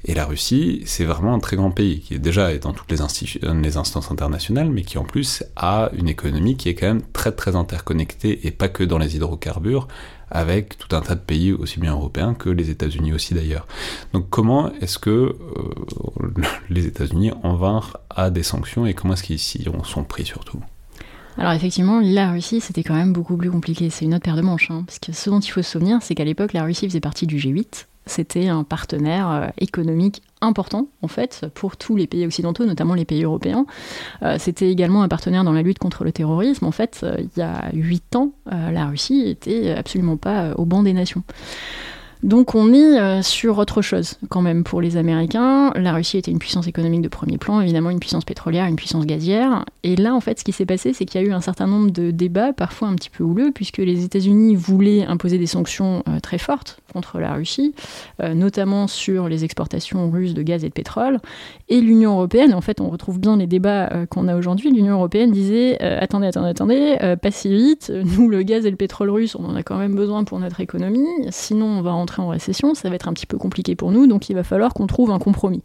[0.04, 3.00] Et la Russie, c'est vraiment un très grand pays qui est déjà dans toutes les,
[3.00, 7.54] instances internationales, mais qui en plus a une économie qui est quand même très très
[7.54, 9.86] interconnectée et pas que dans les hydrocarbures,
[10.30, 13.66] avec tout un tas de pays aussi bien européens que les États-Unis aussi d'ailleurs.
[14.12, 15.34] Donc comment est-ce que euh,
[16.70, 20.60] les États-Unis en vinrent à des sanctions et comment est-ce qu'ils s'y sont pris surtout?
[21.38, 23.88] Alors effectivement, la Russie, c'était quand même beaucoup plus compliqué.
[23.88, 24.70] C'est une autre paire de manches.
[24.70, 27.00] Hein, parce que ce dont il faut se souvenir, c'est qu'à l'époque, la Russie faisait
[27.00, 32.26] partie du G8, c'était un partenaire euh, économique important en fait pour tous les pays
[32.26, 33.64] occidentaux, notamment les pays européens.
[34.22, 36.66] Euh, c'était également un partenaire dans la lutte contre le terrorisme.
[36.66, 40.82] En fait, euh, il y a huit ans, la Russie était absolument pas au banc
[40.82, 41.22] des nations.
[42.22, 45.72] Donc on est euh, sur autre chose quand même pour les Américains.
[45.74, 49.06] La Russie était une puissance économique de premier plan, évidemment une puissance pétrolière, une puissance
[49.06, 49.64] gazière.
[49.82, 51.66] Et là, en fait, ce qui s'est passé, c'est qu'il y a eu un certain
[51.66, 56.04] nombre de débats, parfois un petit peu houleux, puisque les États-Unis voulaient imposer des sanctions
[56.08, 57.74] euh, très fortes contre la Russie,
[58.22, 61.18] euh, notamment sur les exportations russes de gaz et de pétrole.
[61.68, 64.70] Et l'Union européenne, en fait, on retrouve bien les débats qu'on a aujourd'hui.
[64.70, 67.90] L'Union européenne disait attendez, attendez, attendez, pas si vite.
[67.90, 70.60] Nous, le gaz et le pétrole russe, on en a quand même besoin pour notre
[70.60, 71.06] économie.
[71.30, 74.06] Sinon, on va rentrer en récession, ça va être un petit peu compliqué pour nous,
[74.06, 75.62] donc il va falloir qu'on trouve un compromis.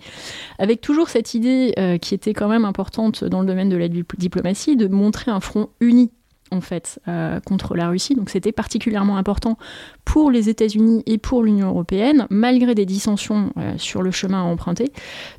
[0.60, 3.88] Avec toujours cette idée euh, qui était quand même importante dans le domaine de la
[3.88, 6.12] diplomatie, de montrer un front uni
[6.52, 8.16] en fait euh, contre la Russie.
[8.16, 9.58] Donc c'était particulièrement important
[10.06, 14.46] pour les États-Unis et pour l'Union européenne, malgré des dissensions euh, sur le chemin à
[14.46, 14.92] emprunter,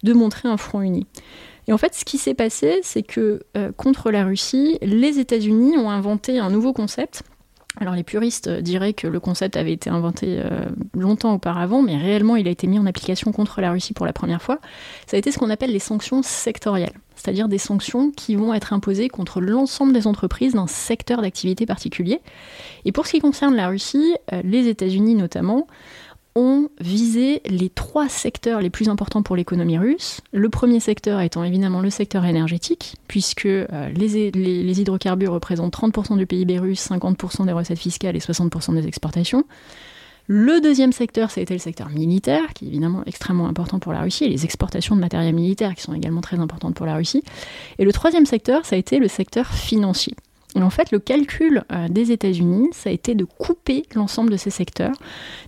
[0.03, 1.07] de montrer un front uni.
[1.67, 3.43] Et en fait, ce qui s'est passé, c'est que
[3.77, 7.25] contre la Russie, les États-Unis ont inventé un nouveau concept
[7.81, 12.37] alors les puristes diraient que le concept avait été inventé euh, longtemps auparavant, mais réellement
[12.37, 14.59] il a été mis en application contre la Russie pour la première fois.
[15.07, 18.73] Ça a été ce qu'on appelle les sanctions sectorielles, c'est-à-dire des sanctions qui vont être
[18.73, 22.21] imposées contre l'ensemble des entreprises d'un secteur d'activité particulier.
[22.85, 25.67] Et pour ce qui concerne la Russie, euh, les États-Unis notamment,
[26.39, 30.21] ont visé les trois secteurs les plus importants pour l'économie russe.
[30.33, 36.27] Le premier secteur étant évidemment le secteur énergétique, puisque euh, les, hydrocarbures représentent 30% du
[36.27, 39.45] PIB russe, 50% des recettes fiscales et 60% des exportations.
[40.29, 43.93] Le deuxième secteur, ça a été le secteur militaire, qui est évidemment extrêmement important pour
[43.93, 46.95] la Russie, et les exportations de matériel militaire, qui sont également très importantes pour la
[46.95, 47.25] Russie.
[47.79, 50.15] Et le troisième secteur, ça a été le secteur financier.
[50.59, 54.37] Et en fait, le calcul euh, des États-Unis, ça a été de couper l'ensemble de
[54.37, 54.95] ces secteurs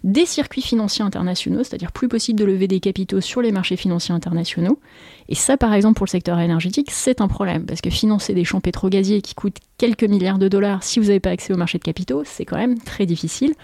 [0.04, 4.14] des circuits financiers internationaux, c'est-à-dire plus possible de lever des capitaux sur les marchés financiers
[4.14, 4.78] internationaux.
[5.28, 8.44] Et ça, par exemple, pour le secteur énergétique, c'est un problème, parce que financer des
[8.44, 11.78] champs pétrogaziers qui coûtent quelques milliards de dollars si vous n'avez pas accès au marché
[11.78, 13.54] de capitaux, c'est quand même très difficile.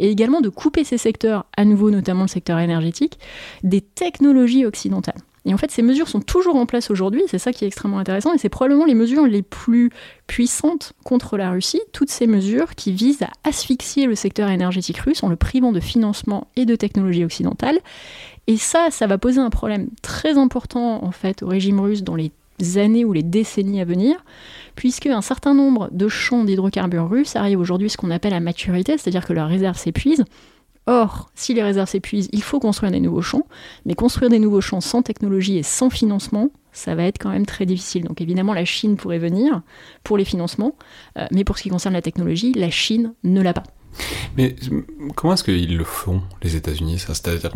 [0.00, 3.20] Et également de couper ces secteurs, à nouveau notamment le secteur énergétique,
[3.62, 5.22] des technologies occidentales.
[5.46, 7.98] Et en fait, ces mesures sont toujours en place aujourd'hui, c'est ça qui est extrêmement
[7.98, 9.90] intéressant, et c'est probablement les mesures les plus
[10.26, 15.22] puissantes contre la Russie, toutes ces mesures qui visent à asphyxier le secteur énergétique russe
[15.22, 17.78] en le privant de financement et de technologie occidentale.
[18.48, 22.16] Et ça, ça va poser un problème très important en fait au régime russe dans
[22.16, 22.32] les
[22.76, 24.16] années ou les décennies à venir,
[24.74, 28.98] puisque un certain nombre de champs d'hydrocarbures russes arrivent aujourd'hui ce qu'on appelle à maturité,
[28.98, 30.24] c'est-à-dire que leurs réserves s'épuisent,
[30.86, 33.46] Or, si les réserves s'épuisent, il faut construire des nouveaux champs,
[33.84, 37.46] mais construire des nouveaux champs sans technologie et sans financement, ça va être quand même
[37.46, 38.04] très difficile.
[38.04, 39.62] Donc évidemment, la Chine pourrait venir
[40.04, 40.76] pour les financements,
[41.18, 43.64] euh, mais pour ce qui concerne la technologie, la Chine ne l'a pas.
[44.36, 44.54] Mais
[45.14, 47.50] comment est-ce qu'ils le font, les États-Unis C'est-à-dire,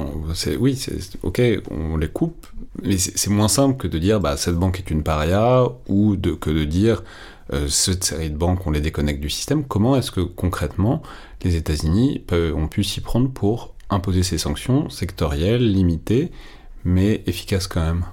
[0.59, 0.87] oui,
[1.23, 2.47] ok, on les coupe,
[2.83, 6.51] mais c'est moins simple que de dire bah, cette banque est une paria ou que
[6.51, 7.03] de dire
[7.53, 9.65] euh, cette série de banques, on les déconnecte du système.
[9.65, 11.03] Comment est-ce que concrètement
[11.43, 16.31] les États-Unis ont pu s'y prendre pour imposer ces sanctions sectorielles, limitées,
[16.85, 18.05] mais efficaces quand même.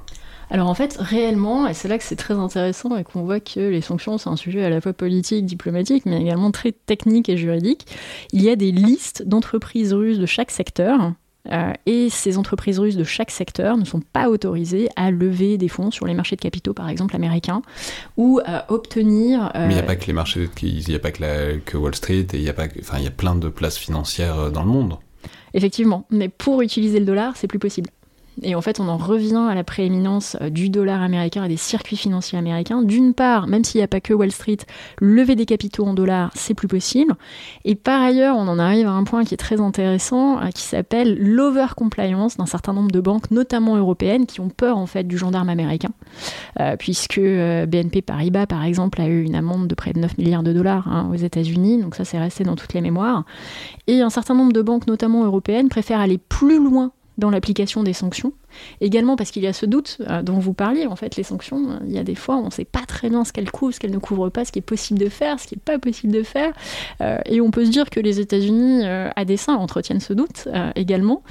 [0.50, 3.60] Alors en fait, réellement, et c'est là que c'est très intéressant et qu'on voit que
[3.60, 7.36] les sanctions, c'est un sujet à la fois politique, diplomatique, mais également très technique et
[7.36, 7.86] juridique,
[8.32, 11.14] il y a des listes d'entreprises russes de chaque secteur
[11.52, 15.68] euh, et ces entreprises russes de chaque secteur ne sont pas autorisées à lever des
[15.68, 17.62] fonds sur les marchés de capitaux, par exemple américains,
[18.18, 19.52] ou à obtenir.
[19.56, 21.78] Euh, Mais il n'y a pas que les marchés, il n'y a pas que, que,
[21.78, 24.38] Wall Street, et il y a pas, enfin il y a plein de places financières
[24.40, 24.98] euh, dans le monde.
[25.54, 27.90] Effectivement, mais pour utiliser le dollar, c'est plus possible.
[28.44, 31.58] Et en fait, on en revient à la prééminence euh, du dollar américain et des
[31.58, 32.84] circuits financiers américains.
[32.84, 34.58] D'une part, même s'il n'y a pas que Wall Street,
[35.00, 37.16] lever des capitaux en dollars, c'est plus possible.
[37.66, 40.64] Et par ailleurs, on en arrive à un point qui est très intéressant, euh, qui
[40.64, 45.18] s'appelle l'over-compliance d'un certain nombre de banques, notamment européennes, qui ont peur en fait du
[45.18, 45.92] gendarme américain.
[46.60, 50.44] Euh, puisque BNP Paribas, par exemple, a eu une amende de près de 9 milliards
[50.44, 51.82] de dollars hein, aux États-Unis.
[51.82, 53.26] Donc ça, c'est resté dans toutes les mémoires.
[53.88, 57.94] Et un certain nombre de banques, notamment européennes, préfèrent aller plus loin dans l'application des
[57.94, 58.34] sanctions.
[58.82, 61.80] Également parce qu'il y a ce doute euh, dont vous parliez, en fait, les sanctions,
[61.86, 63.80] il y a des fois, on ne sait pas très bien ce qu'elles couvrent, ce
[63.80, 66.14] qu'elles ne couvrent pas, ce qui est possible de faire, ce qui n'est pas possible
[66.14, 66.54] de faire.
[67.02, 70.48] Euh, et on peut se dire que les États-Unis, euh, à dessein, entretiennent ce doute
[70.76, 71.24] également,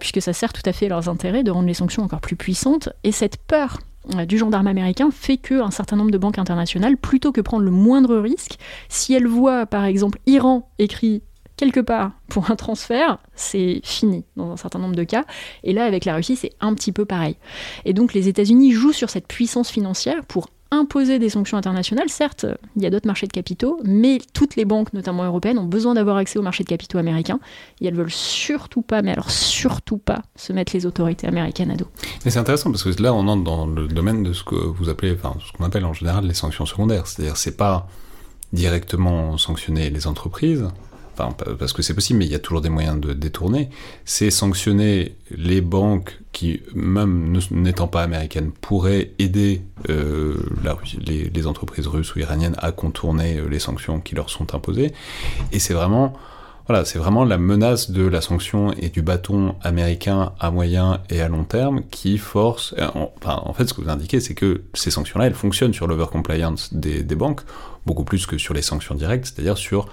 [0.00, 2.88] puisque ça sert tout à fait leurs intérêts de rendre les sanctions encore plus puissantes.
[3.04, 3.78] Et cette peur
[4.26, 8.16] du gendarme américain fait qu'un certain nombre de banques internationales, plutôt que prendre le moindre
[8.16, 8.56] risque,
[8.88, 11.22] si elles voient par exemple Iran écrit
[11.56, 15.24] quelque part pour un transfert, c'est fini dans un certain nombre de cas.
[15.64, 17.36] Et là, avec la Russie, c'est un petit peu pareil.
[17.84, 22.08] Et donc les États-Unis jouent sur cette puissance financière pour imposer des sanctions internationales.
[22.08, 25.64] Certes, il y a d'autres marchés de capitaux, mais toutes les banques, notamment européennes, ont
[25.64, 27.38] besoin d'avoir accès au marché de capitaux américains.
[27.80, 31.76] Et elles veulent surtout pas, mais alors surtout pas, se mettre les autorités américaines à
[31.76, 31.86] dos.
[32.24, 34.88] Mais c'est intéressant parce que là, on entre dans le domaine de ce que vous
[34.88, 37.06] appelez, enfin, ce qu'on appelle en général les sanctions secondaires.
[37.06, 37.88] C'est-à-dire, c'est pas
[38.52, 40.68] directement sanctionner les entreprises,
[41.16, 43.70] parce que c'est possible, mais il y a toujours des moyens de détourner,
[44.04, 50.36] c'est sanctionner les banques qui, même n'étant pas américaines, pourraient aider euh,
[51.06, 54.92] les, entreprises russes ou iraniennes à contourner euh, les sanctions qui leur sont imposées.
[55.52, 56.12] Et c'est vraiment,
[56.66, 61.22] voilà, c'est vraiment la menace de la sanction et du bâton américain à moyen et
[61.22, 62.74] à long terme qui force.
[62.78, 65.86] Euh, enfin, en fait, ce que vous indiquez, c'est que ces sanctions-là, elles fonctionnent sur
[65.86, 67.42] l'overcompliance des, des banques
[67.86, 69.88] beaucoup plus que sur les sanctions directes, c'est-à-dire sur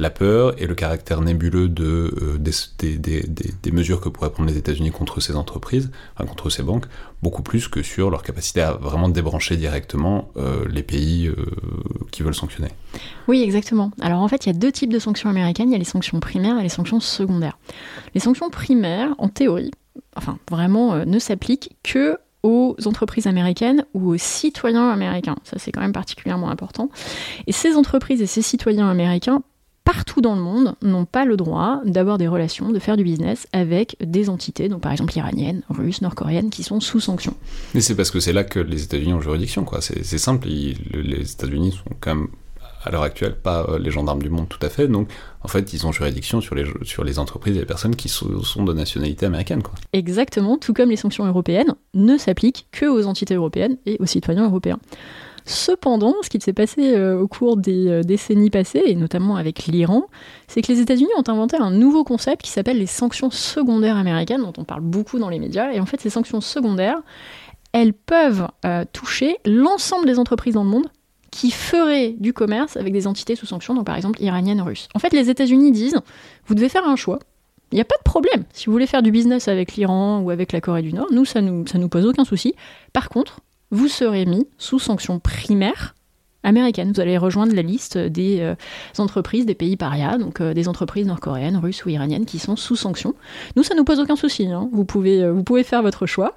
[0.00, 5.20] la peur et le caractère nébuleux euh, des, mesures que pourraient prendre les États-Unis contre
[5.20, 6.86] ces entreprises, enfin, contre ces banques,
[7.22, 11.36] beaucoup plus que sur leur capacité à vraiment débrancher directement euh, les pays euh,
[12.10, 12.70] qui veulent sanctionner.
[13.28, 13.92] Oui, exactement.
[14.00, 15.84] Alors en fait, il y a deux types de sanctions américaines, il y a les
[15.84, 17.58] sanctions primaires et les sanctions secondaires.
[18.14, 19.70] Les sanctions primaires, en théorie,
[20.16, 25.36] enfin vraiment, ne s'appliquent que aux entreprises américaines ou aux citoyens américains.
[25.44, 26.88] Ça, c'est quand même particulièrement important.
[27.46, 29.42] Et ces entreprises et ces citoyens américains
[29.84, 33.46] partout dans le monde n'ont pas le droit d'avoir des relations, de faire du business
[33.52, 37.34] avec des entités, donc par exemple iraniennes, russes, nord-coréennes, qui sont sous sanctions.
[37.74, 39.80] Mais c'est parce que c'est là que les États-Unis ont juridiction, quoi.
[39.80, 42.28] C'est simple, les États-Unis sont quand même
[42.82, 45.08] à l'heure actuelle pas euh, les gendarmes du monde tout à fait, donc
[45.42, 48.42] en fait ils ont juridiction sur les, sur les entreprises et les personnes qui sont,
[48.42, 49.62] sont de nationalité américaine.
[49.62, 49.74] Quoi.
[49.92, 54.44] Exactement, tout comme les sanctions européennes ne s'appliquent que aux entités européennes et aux citoyens
[54.44, 54.78] européens.
[55.44, 59.66] Cependant, ce qui s'est passé euh, au cours des euh, décennies passées, et notamment avec
[59.66, 60.06] l'Iran,
[60.48, 64.42] c'est que les États-Unis ont inventé un nouveau concept qui s'appelle les sanctions secondaires américaines,
[64.42, 65.72] dont on parle beaucoup dans les médias.
[65.72, 67.00] Et en fait, ces sanctions secondaires,
[67.72, 70.88] elles peuvent euh, toucher l'ensemble des entreprises dans le monde
[71.30, 74.88] qui feraient du commerce avec des entités sous sanctions, donc par exemple iraniennes, russes.
[74.94, 76.00] En fait, les États-Unis disent,
[76.46, 77.20] vous devez faire un choix.
[77.72, 78.44] Il n'y a pas de problème.
[78.52, 81.24] Si vous voulez faire du business avec l'Iran ou avec la Corée du Nord, nous,
[81.24, 82.54] ça nous, ça nous pose aucun souci.
[82.92, 83.40] Par contre,
[83.70, 85.94] vous serez mis sous sanction primaire
[86.42, 86.92] américaine.
[86.92, 88.54] Vous allez rejoindre la liste des euh,
[88.98, 92.76] entreprises des pays parias, donc euh, des entreprises nord-coréennes, russes ou iraniennes qui sont sous
[92.76, 93.14] sanction.
[93.56, 94.46] Nous, ça nous pose aucun souci.
[94.46, 94.68] Hein.
[94.72, 96.36] Vous, pouvez, euh, vous pouvez faire votre choix.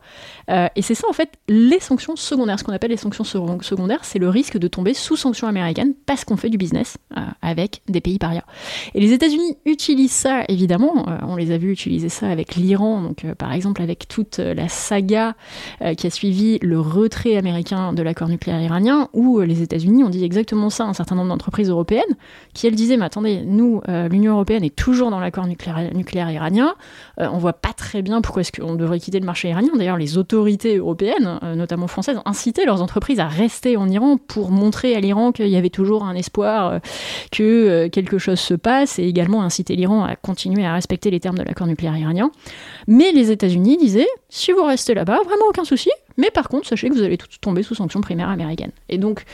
[0.50, 2.60] et c'est ça, en fait, les sanctions secondaires.
[2.60, 6.26] Ce qu'on appelle les sanctions secondaires, c'est le risque de tomber sous sanction américaine parce
[6.26, 6.98] qu'on fait du business
[7.42, 8.44] avec des pays parias.
[8.94, 11.06] Et les États-Unis utilisent ça, évidemment.
[11.22, 15.36] on les a vus utiliser ça avec l'Iran, donc par exemple avec toute la saga
[15.98, 20.24] qui a suivi le retrait américain de l'accord nucléaire iranien, où les États-Unis on dit
[20.24, 22.02] exactement ça à un certain nombre d'entreprises européennes,
[22.54, 26.74] qui elles disaient, mais attendez, nous, euh, l'Union européenne est toujours dans l'accord nucléaire, iranien,
[27.18, 29.72] on euh, on voit pas très bien pourquoi est-ce qu'on devrait quitter le marché iranien.
[29.76, 34.52] D'ailleurs, les autorités européennes, euh, notamment françaises, incité leurs entreprises à rester en Iran pour
[34.52, 36.80] montrer à l'Iran qu'il y avait toujours un espoir
[37.32, 41.38] que quelque chose se passe, et également inciter l'Iran à continuer à respecter les termes
[41.38, 42.32] de l'accord nucléaire iranien.
[42.88, 46.90] Mais les États-Unis disaient, si vous restez là-bas, vraiment aucun souci, mais par contre, sachez
[46.90, 48.72] que vous allez tout tomber sous sanctions primaires américaines.
[48.90, 49.26] Et donc,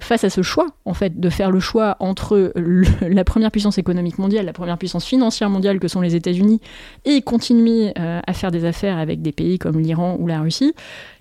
[0.00, 2.52] face à ce choix, en fait, de faire le choix entre
[3.00, 6.60] la première puissance économique mondiale, la première puissance financière mondiale que sont les États-Unis,
[7.04, 10.74] et continuer euh, à faire des affaires avec des pays comme l'Iran ou la Russie,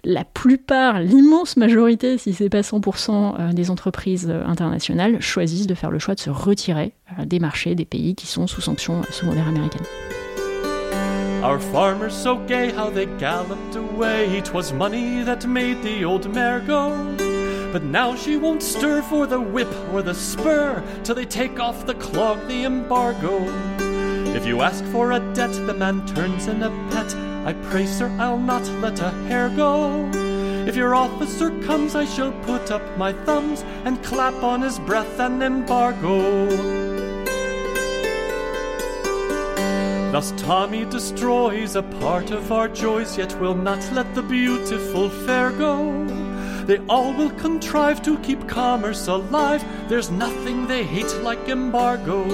[0.04, 5.76] la plupart, l'immense majorité, si c'est pas 100% euh, des entreprises euh, internationales, choisissent de
[5.76, 6.94] faire le choix de se retirer
[7.26, 9.86] des marchés des pays qui sont sous sanctions secondaires américaines.
[11.44, 14.42] Our farmers so gay how they galloped away.
[14.44, 16.92] Twas money that made the old mare go.
[17.78, 21.86] But now she won't stir for the whip or the spur till they take off
[21.86, 23.44] the clog, the embargo.
[24.36, 27.14] If you ask for a debt, the man turns in a pet.
[27.46, 30.10] I pray, sir, I'll not let a hair go.
[30.66, 35.20] If your officer comes, I shall put up my thumbs and clap on his breath
[35.20, 36.48] an embargo.
[40.12, 45.52] Thus Tommy destroys a part of our joys, yet will not let the beautiful fair
[45.52, 46.27] go.
[46.68, 49.64] They all will contrive to keep commerce alive.
[49.88, 52.28] There's nothing they hate like embargo.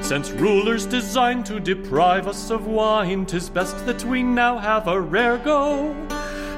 [0.00, 5.00] Since rulers design to deprive us of wine, 'tis best that we now have a
[5.00, 5.94] rare go.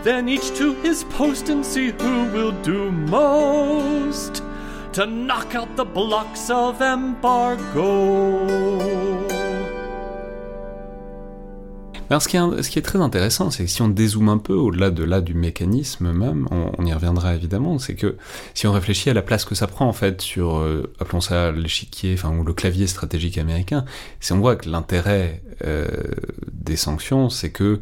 [0.04, 4.42] Then each to his post and see who will do most
[4.92, 7.86] to knock out the blocks of embargo.
[12.10, 15.04] Alors, ce qui est, très intéressant, c'est que si on dézoome un peu au-delà de
[15.04, 18.16] là du mécanisme même, on, y reviendra évidemment, c'est que
[18.52, 21.52] si on réfléchit à la place que ça prend en fait sur, euh, appelons ça
[21.52, 23.84] l'échiquier, enfin ou le clavier stratégique américain,
[24.18, 25.86] si on voit que l'intérêt euh,
[26.50, 27.80] des sanctions, c'est que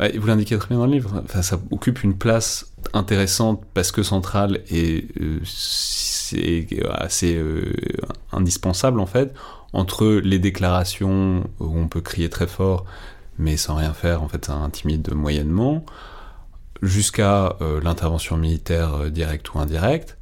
[0.00, 4.60] vous l'indiquez très bien dans le livre, ça occupe une place intéressante parce que centrale
[4.70, 7.38] et euh, c'est assez
[8.32, 9.34] indispensable en fait
[9.74, 12.86] entre les déclarations où on peut crier très fort
[13.38, 15.84] mais sans rien faire, en fait, ça intimide moyennement,
[16.82, 20.16] jusqu'à euh, l'intervention militaire euh, directe ou indirecte.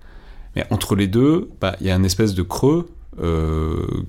[0.57, 2.89] Mais entre les deux, bah, il y a une espèce de creux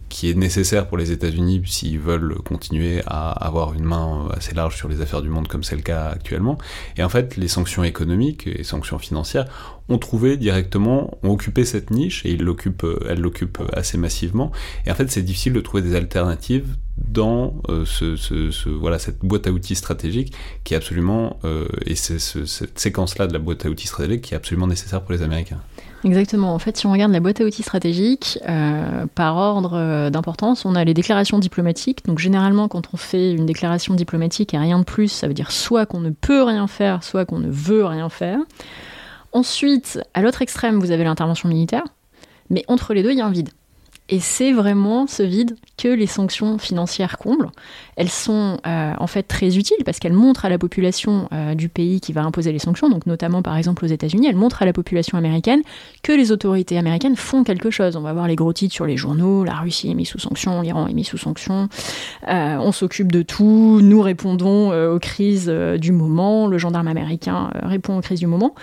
[0.09, 4.75] qui est nécessaire pour les États-Unis s'ils veulent continuer à avoir une main assez large
[4.75, 6.57] sur les affaires du monde comme c'est le cas actuellement.
[6.97, 9.45] Et en fait, les sanctions économiques et sanctions financières
[9.87, 14.51] ont trouvé directement, ont occupé cette niche et euh, elles l'occupent assez massivement.
[14.85, 19.47] Et en fait, c'est difficile de trouver des alternatives dans euh, ce, voilà, cette boîte
[19.47, 20.33] à outils stratégique
[20.63, 21.39] qui est absolument,
[21.85, 25.11] et c'est cette séquence-là de la boîte à outils stratégique qui est absolument nécessaire pour
[25.11, 25.61] les Américains.
[26.03, 26.53] Exactement.
[26.53, 30.65] En fait, si on regarde la boîte à outils stratégique, euh, par ordre euh, d'importance,
[30.65, 32.05] on a les déclarations diplomatiques.
[32.05, 35.51] Donc généralement, quand on fait une déclaration diplomatique et rien de plus, ça veut dire
[35.51, 38.39] soit qu'on ne peut rien faire, soit qu'on ne veut rien faire.
[39.31, 41.83] Ensuite, à l'autre extrême, vous avez l'intervention militaire.
[42.49, 43.49] Mais entre les deux, il y a un vide.
[44.07, 47.49] Et c'est vraiment ce vide que les sanctions financières comblent.
[47.95, 51.69] Elles sont euh, en fait très utiles parce qu'elles montrent à la population euh, du
[51.69, 54.65] pays qui va imposer les sanctions, donc notamment par exemple aux États-Unis, elles montrent à
[54.65, 55.61] la population américaine
[56.03, 57.95] que les autorités américaines font quelque chose.
[57.95, 60.61] On va voir les gros titres sur les journaux, la Russie est mise sous sanctions,
[60.61, 61.67] l'Iran est mis sous sanctions,
[62.27, 67.97] euh, on s'occupe de tout, nous répondons aux crises du moment, le gendarme américain répond
[67.97, 68.53] aux crises du moment.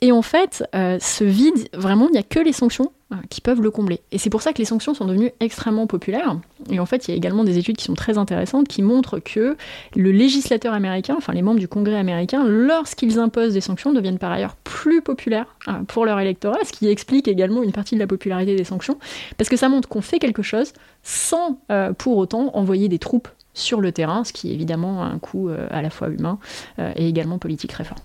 [0.00, 2.90] Et en fait, ce vide, vraiment, il n'y a que les sanctions
[3.28, 4.00] qui peuvent le combler.
[4.12, 6.38] Et c'est pour ça que les sanctions sont devenues extrêmement populaires.
[6.70, 9.18] Et en fait, il y a également des études qui sont très intéressantes qui montrent
[9.18, 9.56] que
[9.96, 14.30] le législateur américain, enfin les membres du Congrès américain, lorsqu'ils imposent des sanctions, deviennent par
[14.30, 18.06] ailleurs plus populaires euh, pour leur électorat, ce qui explique également une partie de la
[18.06, 18.98] popularité des sanctions,
[19.36, 20.72] parce que ça montre qu'on fait quelque chose
[21.02, 25.48] sans euh, pour autant envoyer des troupes sur le terrain, ce qui évidemment un coût
[25.48, 26.38] euh, à la fois humain
[26.78, 27.98] et également politique très fort.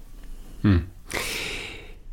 [0.63, 0.79] Hmm.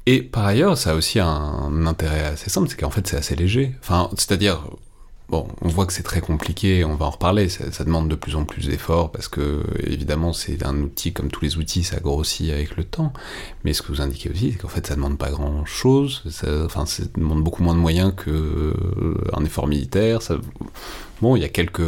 [0.07, 3.36] Et par ailleurs, ça a aussi un intérêt assez simple, c'est qu'en fait c'est assez
[3.36, 3.74] léger.
[3.80, 4.64] Enfin, c'est-à-dire,
[5.28, 8.36] bon, on voit que c'est très compliqué, on va en reparler, ça, demande de plus
[8.36, 12.50] en plus d'efforts parce que évidemment c'est un outil comme tous les outils, ça grossit
[12.50, 13.12] avec le temps.
[13.64, 16.22] Mais ce que vous indiquez aussi, c'est qu'en fait ça demande pas grand-chose,
[16.64, 20.20] enfin ça demande beaucoup moins de moyens qu'un euh, effort militaire.
[20.20, 20.36] Ça,
[21.36, 21.82] il y a quelques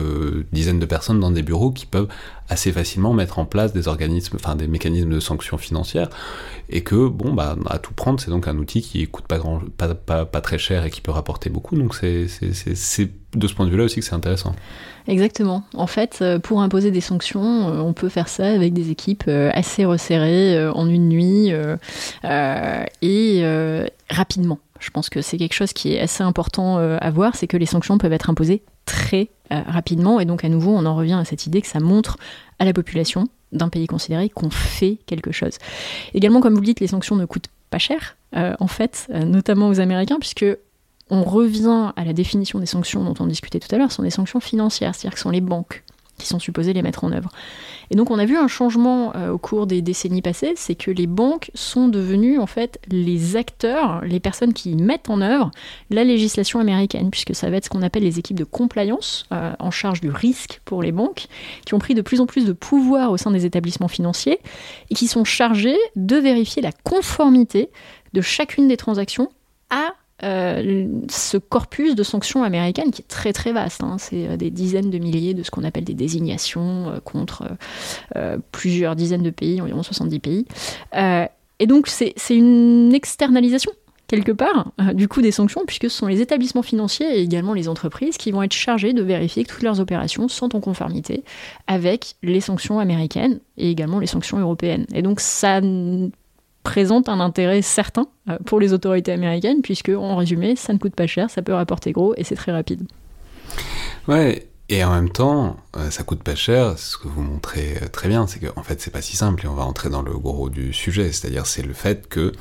[0.52, 2.08] dizaines de personnes dans des bureaux qui peuvent
[2.48, 6.10] assez facilement mettre en place des organismes, enfin des mécanismes de sanctions financières,
[6.68, 9.60] et que bon, bah, à tout prendre, c'est donc un outil qui coûte pas grand,
[9.76, 11.76] pas, pas, très cher et qui peut rapporter beaucoup.
[11.76, 14.54] Donc c'est de ce point de vue-là aussi que c'est intéressant.
[15.06, 15.64] Exactement.
[15.74, 19.24] En fait, euh, pour imposer des sanctions, euh, on peut faire ça avec des équipes
[19.28, 21.52] euh, assez resserrées en une nuit
[23.02, 23.44] et
[24.10, 24.58] rapidement.
[24.84, 27.64] Je pense que c'est quelque chose qui est assez important à voir, c'est que les
[27.64, 30.20] sanctions peuvent être imposées très rapidement.
[30.20, 32.18] Et donc à nouveau, on en revient à cette idée que ça montre
[32.58, 35.54] à la population d'un pays considéré qu'on fait quelque chose.
[36.12, 39.80] Également, comme vous le dites, les sanctions ne coûtent pas cher, en fait, notamment aux
[39.80, 40.44] Américains, puisque
[41.08, 44.02] on revient à la définition des sanctions dont on discutait tout à l'heure, ce sont
[44.02, 45.82] des sanctions financières, c'est-à-dire que ce sont les banques
[46.18, 47.30] qui sont supposées les mettre en œuvre.
[47.90, 50.90] Et donc on a vu un changement euh, au cours des décennies passées, c'est que
[50.90, 55.50] les banques sont devenues en fait les acteurs, les personnes qui mettent en œuvre
[55.90, 59.52] la législation américaine, puisque ça va être ce qu'on appelle les équipes de compliance euh,
[59.58, 61.26] en charge du risque pour les banques,
[61.66, 64.38] qui ont pris de plus en plus de pouvoir au sein des établissements financiers
[64.90, 67.70] et qui sont chargées de vérifier la conformité
[68.12, 69.30] de chacune des transactions
[69.70, 73.82] à euh, ce corpus de sanctions américaines qui est très très vaste.
[73.82, 73.96] Hein.
[73.98, 77.44] C'est euh, des dizaines de milliers de ce qu'on appelle des désignations euh, contre
[78.52, 80.46] plusieurs dizaines de pays, environ 70 pays.
[80.94, 83.72] et donc c'est une externalisation
[84.06, 87.68] quelque part du coup des sanctions puisque ce sont les établissements financiers et également les
[87.68, 91.24] entreprises qui vont être chargés de vérifier que toutes leurs opérations sont en conformité
[91.66, 94.86] avec les sanctions américaines et également les sanctions européennes.
[94.94, 95.60] Et donc ça
[96.64, 100.96] présente un intérêt certain euh, pour les autorités américaines, puisque, en résumé, ça ne coûte
[100.96, 102.88] pas cher, ça peut rapporter gros et c'est très rapide.
[104.08, 107.88] Ouais, et en même temps, euh, ça coûte pas cher, ce que vous montrez euh,
[107.88, 110.18] très bien, c'est qu'en fait, c'est pas si simple, et on va entrer dans le
[110.18, 112.32] gros du sujet, c'est-à-dire c'est le fait que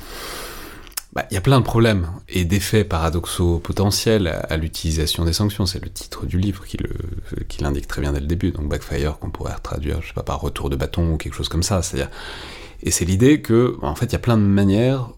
[1.12, 5.64] bah, il y a plein de problèmes et d'effets paradoxaux potentiels à, l'utilisation des sanctions.
[5.64, 6.76] C'est le titre du livre qui,
[7.46, 8.50] qui l'indique très bien dès le début.
[8.50, 11.48] Donc backfire qu'on pourrait traduire, je sais pas, par retour de bâton ou quelque chose
[11.48, 11.82] comme ça.
[11.82, 12.10] C'est-à-dire,
[12.84, 15.08] et c'est l'idée que, en fait, il y a plein de manières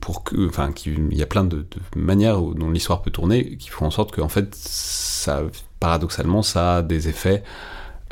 [0.00, 1.66] pour que, enfin, il y a plein de,
[1.96, 5.42] manières dont l'histoire peut tourner qui font en sorte que, fait, ça,
[5.80, 7.42] paradoxalement, ça a des effets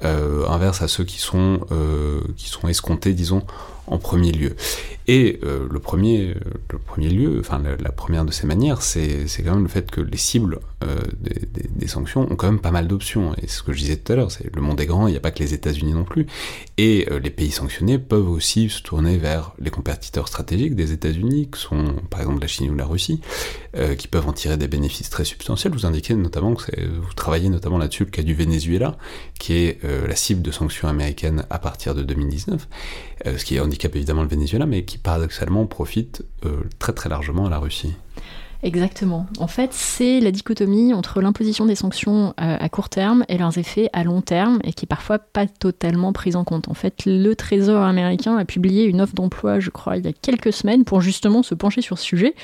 [0.02, 3.42] euh, inverses à ceux qui sont, euh, qui sont escomptés, disons,
[3.86, 4.56] en premier lieu.
[5.06, 6.34] Et euh, le, premier,
[6.72, 10.00] le premier lieu, enfin la, première de ces manières, c'est quand même le fait que
[10.00, 13.34] les cibles euh, des, sanctions ont quand même pas mal d'options.
[13.40, 15.16] Et ce que je disais tout à l'heure, c'est le monde est grand, il n'y
[15.16, 16.26] a pas que les États-Unis non plus.
[16.78, 21.48] Et euh, les pays sanctionnés peuvent aussi se tourner vers les compétiteurs stratégiques des États-Unis,
[21.50, 23.20] qui sont par exemple la Chine ou la Russie,
[23.98, 25.70] qui peuvent en tirer des bénéfices très substantiels.
[25.74, 28.96] Vous indiquez notamment que vous travaillez notamment là-dessus le cas du Venezuela,
[29.38, 32.68] qui est la cible de sanctions américaines à partir de 2019,
[33.26, 37.50] ce qui handicape évidemment le Venezuela, mais qui paradoxalement profite euh, très très largement à
[37.50, 37.94] la Russie.
[38.66, 39.26] Exactement.
[39.38, 43.58] En fait, c'est la dichotomie entre l'imposition des sanctions euh, à court terme et leurs
[43.58, 46.68] effets à long terme, et qui est parfois pas totalement prise en compte.
[46.68, 50.12] En fait, le Trésor américain a publié une offre d'emploi, je crois, il y a
[50.12, 52.34] quelques semaines, pour justement se pencher sur ce sujet.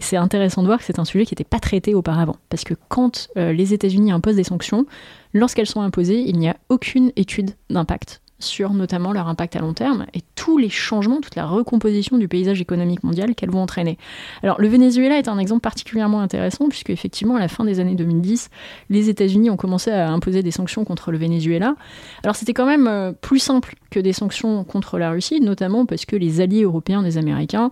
[0.00, 2.74] C'est intéressant de voir que c'est un sujet qui n'était pas traité auparavant, parce que
[2.90, 4.84] quand euh, les États-Unis imposent des sanctions,
[5.32, 9.74] lorsqu'elles sont imposées, il n'y a aucune étude d'impact sur notamment leur impact à long
[9.74, 13.98] terme et tous les changements, toute la recomposition du paysage économique mondial qu'elles vont entraîner.
[14.42, 17.94] Alors le Venezuela est un exemple particulièrement intéressant puisque effectivement à la fin des années
[17.94, 18.50] 2010,
[18.88, 21.76] les États-Unis ont commencé à imposer des sanctions contre le Venezuela.
[22.24, 26.04] Alors c'était quand même euh, plus simple que des sanctions contre la Russie, notamment parce
[26.04, 27.70] que les alliés européens des Américains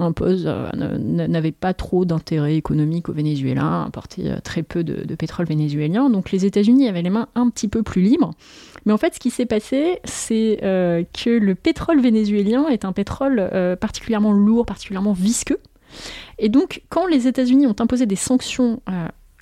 [0.00, 6.08] euh, n'avait pas trop d'intérêt économique au Venezuela, importait euh, très peu de, pétrole vénézuélien.
[6.08, 8.30] Donc les États-Unis avaient les mains un petit peu plus libres.
[8.84, 12.92] Mais en fait, ce qui s'est passé, c'est euh, que le pétrole vénézuélien est un
[12.92, 13.50] pétrole
[13.80, 15.60] particulièrement lourd, particulièrement visqueux.
[16.38, 18.82] Et donc, quand les États-Unis ont imposé des sanctions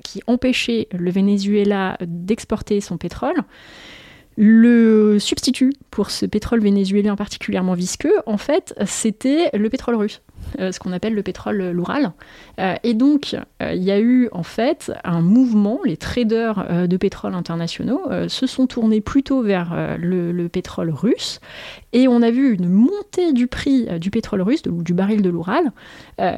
[0.04, 3.42] qui empêchaient le Venezuela d'exporter son pétrole,
[4.36, 10.20] le substitut pour ce pétrole vénézuélien particulièrement visqueux, en fait, c'était le pétrole russe.
[10.60, 12.12] Euh, ce qu'on appelle le pétrole loural.
[12.60, 16.96] Euh, et donc, euh, il y a eu en fait un mouvement, les traders de
[16.96, 21.40] pétrole internationaux se sont tournés plutôt vers le, pétrole russe,
[21.92, 25.72] et on a vu une montée du prix du pétrole russe, du baril de l'Oural,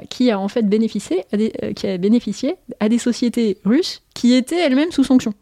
[0.09, 1.25] qui a en fait bénéficié
[1.77, 5.35] qui a bénéficié à des sociétés russes qui étaient elles-mêmes sous sanctions.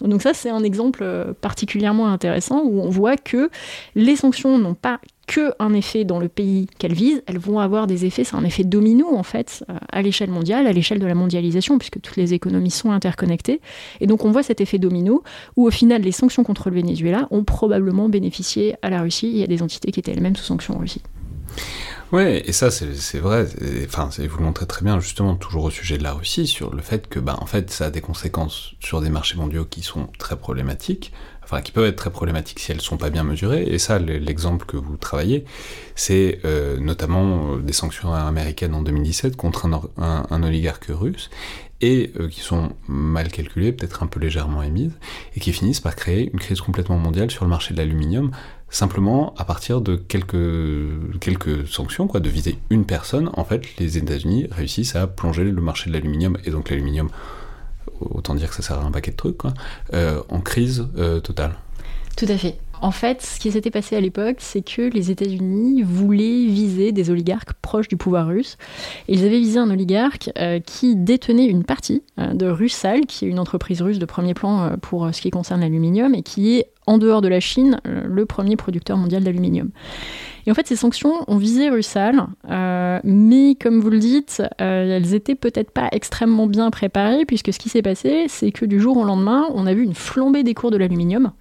[0.00, 3.50] Donc ça, c'est un exemple particulièrement intéressant où on voit que
[3.94, 7.86] les sanctions n'ont pas que un effet dans le pays qu'elles visent, elles vont avoir
[7.86, 11.06] des effets, c'est un effet domino en fait, euh, à l'échelle mondiale, à l'échelle de
[11.06, 13.60] la mondialisation, puisque toutes les économies sont interconnectées.
[14.00, 15.22] Et donc on voit cet effet domino
[15.56, 19.44] où au final les sanctions contre le Venezuela ont probablement bénéficié à la Russie et
[19.44, 21.02] à des entités qui étaient elles-mêmes sous sanctions en Russie.
[22.12, 23.46] Ouais, et ça c'est vrai,
[23.86, 26.80] enfin vous le montrez très bien justement toujours au sujet de la Russie sur le
[26.80, 30.08] fait que bah en fait ça a des conséquences sur des marchés mondiaux qui sont
[30.18, 31.12] très problématiques,
[31.44, 33.62] enfin qui peuvent être très problématiques si elles sont pas bien mesurées.
[33.62, 35.44] Et ça, l'exemple que vous travaillez,
[35.94, 41.30] c'est euh, notamment euh, des sanctions américaines en 2017 contre un, oligarque russe
[41.80, 44.92] et euh, qui sont mal calculées, peut-être un peu légèrement émises,
[45.36, 48.30] et qui finissent par créer une crise complètement mondiale sur le marché de l'aluminium,
[48.74, 53.30] simplement à partir de quelques, sanctions, quoi, de viser une personne.
[53.34, 57.08] En fait, les États-Unis réussissent à plonger le marché de l'aluminium, et donc l'aluminium
[58.00, 59.54] autant dire que ça sert à un paquet de trucs, quoi,
[59.92, 61.54] euh, en crise euh, totale.
[62.16, 62.56] Tout à fait.
[62.80, 67.10] En fait, ce qui s'était passé à l'époque, c'est que les États-Unis voulaient viser des
[67.10, 68.56] oligarques proches du pouvoir russe.
[69.08, 73.28] Et ils avaient visé un oligarque euh, qui détenait une partie de Russal, qui est
[73.28, 76.98] une entreprise russe de premier plan pour ce qui concerne l'aluminium, et qui est, en
[76.98, 79.70] dehors de la Chine, le premier producteur mondial d'aluminium.
[80.46, 84.96] Et en fait, ces sanctions ont visé Russal, euh, mais comme vous le dites, euh,
[84.96, 88.80] elles étaient peut-être pas extrêmement bien préparées, puisque ce qui s'est passé, c'est que du
[88.80, 91.32] jour au lendemain, on a vu une flambée des cours de l'aluminium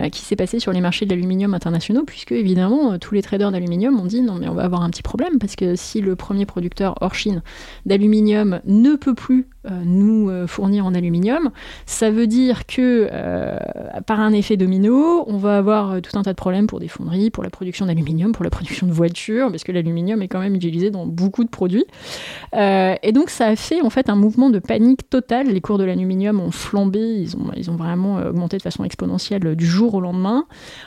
[0.00, 3.50] euh, qui s'est passée sur les marchés de l'aluminium internationaux, puisque évidemment, tous les traders
[3.50, 6.14] d'aluminium ont dit non, mais on va avoir un petit problème, parce que si le
[6.16, 7.42] premier producteur hors Chine
[7.86, 9.48] d'aluminium ne peut plus
[9.84, 11.50] nous fournir en aluminium,
[11.86, 13.08] ça veut dire que
[14.06, 17.30] par un effet domino, on va avoir tout un tas de problèmes pour des fonderies,
[17.30, 20.54] pour la production d'aluminium, pour la production de voitures, parce que l'aluminium est quand même
[20.54, 21.86] utilisé dans beaucoup de produits.
[22.54, 25.48] Euh, et donc ça a fait en fait un mouvement de panique totale.
[25.48, 29.66] Les cours de l'aluminium ont flambé, ils ont, vraiment euh, augmenté de façon exponentielle du
[29.66, 30.46] jour au lendemain.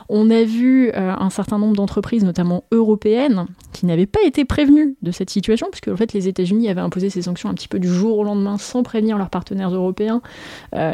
[0.09, 4.95] On a vu euh, un certain nombre d'entreprises, notamment européennes, qui n'avaient pas été prévenues
[5.01, 7.79] de cette situation, puisque en fait les États-Unis avaient imposé ces sanctions un petit peu
[7.79, 10.21] du jour au lendemain sans prévenir leurs partenaires européens,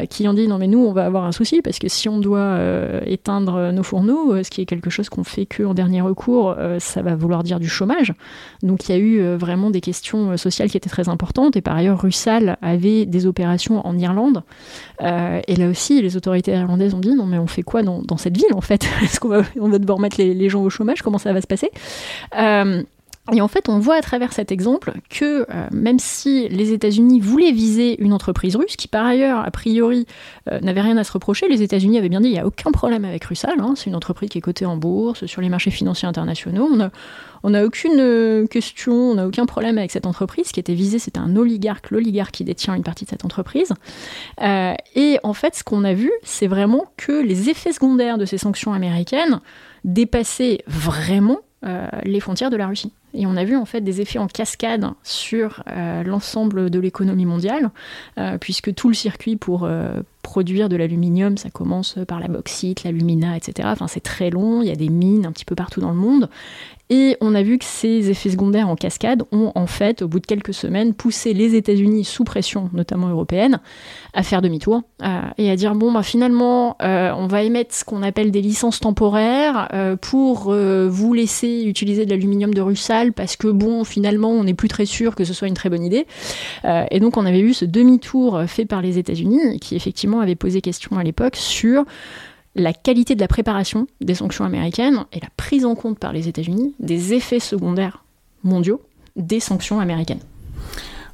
[0.08, 2.18] qui ont dit non mais nous on va avoir un souci parce que si on
[2.18, 2.58] doit
[3.06, 7.02] éteindre nos fourneaux, ce qui est quelque chose qu'on fait que en dernier recours, ça
[7.02, 8.14] va vouloir dire du chômage.
[8.62, 11.56] Donc il y a eu vraiment des questions sociales qui étaient très importantes.
[11.56, 14.42] Et par ailleurs, Russell avait des opérations en Irlande.
[15.00, 18.36] et là aussi, les autorités irlandaises ont dit non mais on fait quoi dans, cette
[18.36, 18.86] ville en fait?
[19.02, 19.42] Est-ce qu'on va,
[19.78, 21.02] devoir mettre les, gens au chômage?
[21.02, 21.70] Comment ça va se passer?
[22.38, 22.82] Euh,
[23.32, 27.20] et en fait, on voit à travers cet exemple que euh, même si les États-Unis
[27.20, 30.06] voulaient viser une entreprise russe, qui par ailleurs, a priori,
[30.50, 32.70] euh, n'avait rien à se reprocher, les États-Unis avaient bien dit il n'y a aucun
[32.70, 35.70] problème avec Russell, hein, c'est une entreprise qui est cotée en bourse, sur les marchés
[35.70, 36.68] financiers internationaux,
[37.46, 40.46] on n'a aucune question, on n'a aucun problème avec cette entreprise.
[40.46, 43.74] Ce qui était visé, c'était un oligarque, l'oligarque qui détient une partie de cette entreprise.
[44.40, 48.38] et en fait, ce qu'on a vu, c'est vraiment que les effets secondaires de ces
[48.38, 49.40] sanctions américaines
[49.84, 52.92] dépassaient vraiment euh, les frontières de la Russie.
[53.14, 57.26] Et on a vu en fait des effets en cascade sur euh, l'ensemble de l'économie
[57.26, 57.70] mondiale,
[58.18, 59.68] euh, puisque tout le circuit pour
[60.24, 63.68] produire de l'aluminium, ça commence par la bauxite, l'alumina, etc.
[63.86, 66.28] C'est très long, il y a des mines un petit peu partout dans le monde.
[66.90, 70.20] Et on a vu que ces effets secondaires en cascade ont en fait, au bout
[70.20, 73.60] de quelques semaines, poussé les États-Unis sous pression, notamment européenne,
[74.12, 77.84] à faire demi-tour euh, et à dire bon, bah, finalement, euh, on va émettre ce
[77.84, 83.36] qu'on appelle des licences temporaires euh, pour vous laisser utiliser de l'aluminium de Russell parce
[83.36, 86.06] que bon, finalement, on n'est plus très sûr que ce soit une très bonne idée.
[86.90, 90.60] et donc, on avait eu ce demi-tour fait par les États-Unis qui effectivement avait posé
[90.60, 91.84] question à l'époque sur
[92.54, 96.28] la qualité de la préparation des sanctions américaines et la prise en compte par les
[96.28, 98.04] États-Unis des effets secondaires
[98.42, 98.80] mondiaux
[99.16, 100.20] des sanctions américaines.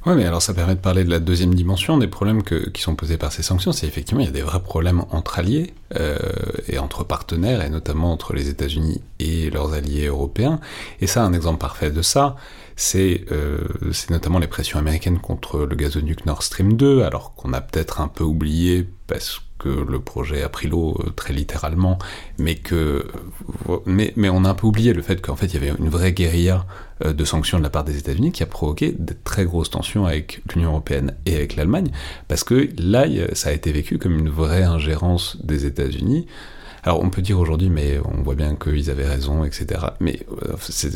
[0.05, 2.95] Oui, mais alors ça permet de parler de la deuxième dimension des problèmes qui sont
[2.95, 3.71] posés par ces sanctions.
[3.71, 6.17] C'est effectivement, il y a des vrais problèmes entre alliés euh,
[6.67, 10.59] et entre partenaires, et notamment entre les États-Unis et leurs alliés européens.
[11.01, 12.35] Et ça, un exemple parfait de ça,
[12.75, 13.59] c'est euh,
[14.09, 18.07] notamment les pressions américaines contre le gazoduc Nord Stream 2, alors qu'on a peut-être un
[18.07, 21.99] peu oublié parce que le projet a pris l'eau euh, très littéralement,
[22.39, 23.05] mais que
[23.69, 25.77] euh, mais, mais, on a un peu oublié le fait qu'en fait il y avait
[25.77, 26.65] une vraie guérilla
[27.03, 30.41] de sanctions de la part des États-Unis qui a provoqué de très grosses tensions avec
[30.53, 31.91] l'Union européenne et avec l'Allemagne,
[32.27, 36.27] parce que là ça a été vécu comme une vraie ingérence des États-Unis.
[36.83, 39.81] Alors on peut dire aujourd'hui, mais on voit bien qu'ils avaient raison, etc.
[39.99, 40.19] Mais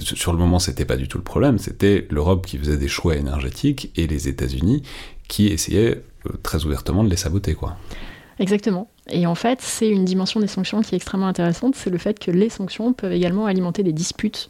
[0.01, 1.59] sur le moment, c'était pas du tout le problème.
[1.59, 4.81] C'était l'Europe qui faisait des choix énergétiques et les États-Unis
[5.27, 6.03] qui essayaient
[6.41, 7.77] très ouvertement de les saboter, quoi.
[8.39, 8.89] Exactement.
[9.09, 12.17] Et en fait, c'est une dimension des sanctions qui est extrêmement intéressante, c'est le fait
[12.17, 14.49] que les sanctions peuvent également alimenter des disputes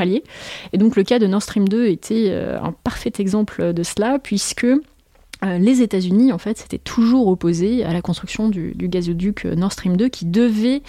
[0.00, 0.24] alliés.
[0.72, 4.18] Et donc le cas de Nord Stream 2 était euh, un parfait exemple de cela,
[4.18, 4.66] puisque
[5.44, 10.08] les États-Unis, en fait, s'étaient toujours opposés à la construction du, gazoduc Nord Stream 2
[10.08, 10.82] qui devait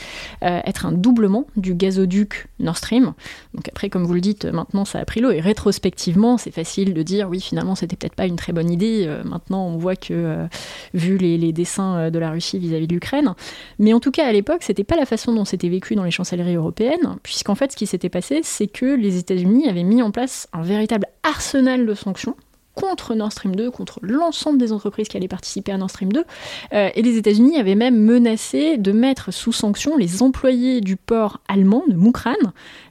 [0.44, 3.14] euh, être un doublement du gazoduc Nord Stream.
[3.54, 6.94] Donc après, comme vous le dites, maintenant ça a pris l'eau et rétrospectivement, c'est facile
[6.94, 9.06] de dire oui, finalement, c'était peut-être pas une très bonne idée.
[9.08, 10.48] Euh, maintenant, on voit que,
[10.94, 13.34] vu les, dessins de la Russie vis-à-vis de l'Ukraine,
[13.80, 16.12] mais en tout cas à l'époque, c'était pas la façon dont c'était vécu dans les
[16.12, 20.12] chancelleries européennes, puisqu'en fait, ce qui s'était passé, c'est que les États-Unis avaient mis en
[20.12, 22.36] place un véritable arsenal de sanctions
[22.76, 26.24] contre Nord Stream 2, contre l'ensemble des entreprises qui allaient participer à Nord Stream 2.
[26.74, 31.40] Euh, et les États-Unis avaient même menacé de mettre sous sanction les employés du port
[31.48, 32.34] allemand de Mukran.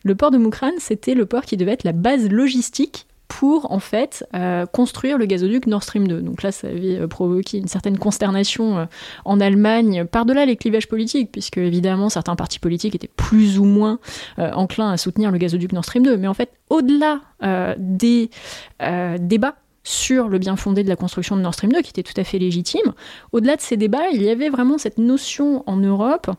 [0.02, 3.78] Le port de Mukran, c'était le port qui devait être la base logistique pour en
[3.78, 6.20] fait euh, construire le gazoduc Nord Stream 2.
[6.20, 8.86] Donc là, ça avait euh, provoqué une certaine consternation
[9.24, 13.98] en Allemagne, par-delà les clivages politiques, puisque évidemment certains partis politiques étaient plus ou moins
[14.38, 16.16] enclins à soutenir le gazoduc Nord Stream 2.
[16.16, 17.20] Mais en fait, au-delà
[17.78, 18.30] des
[19.18, 22.18] débats sur le bien fondé de la construction de Nord Stream 2, qui était tout
[22.18, 22.94] à fait légitime.
[23.32, 26.30] Au-delà de ces débats, il y avait vraiment cette notion en Europe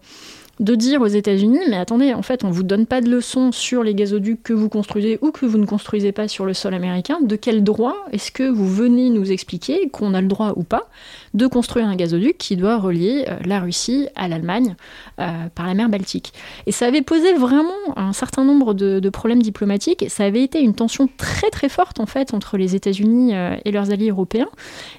[0.59, 3.51] de dire aux États-Unis, mais attendez, en fait, on ne vous donne pas de leçons
[3.51, 6.73] sur les gazoducs que vous construisez ou que vous ne construisez pas sur le sol
[6.73, 7.17] américain.
[7.21, 10.87] De quel droit est-ce que vous venez nous expliquer qu'on a le droit ou pas
[11.35, 14.75] de construire un gazoduc qui doit relier euh, la Russie à l'Allemagne
[15.19, 16.33] euh, par la mer Baltique
[16.65, 20.73] Et ça avait posé vraiment un certain nombre de, problèmes diplomatiques ça avait été une
[20.73, 24.49] tension très très forte en fait entre les États-Unis euh, et leurs alliés européens.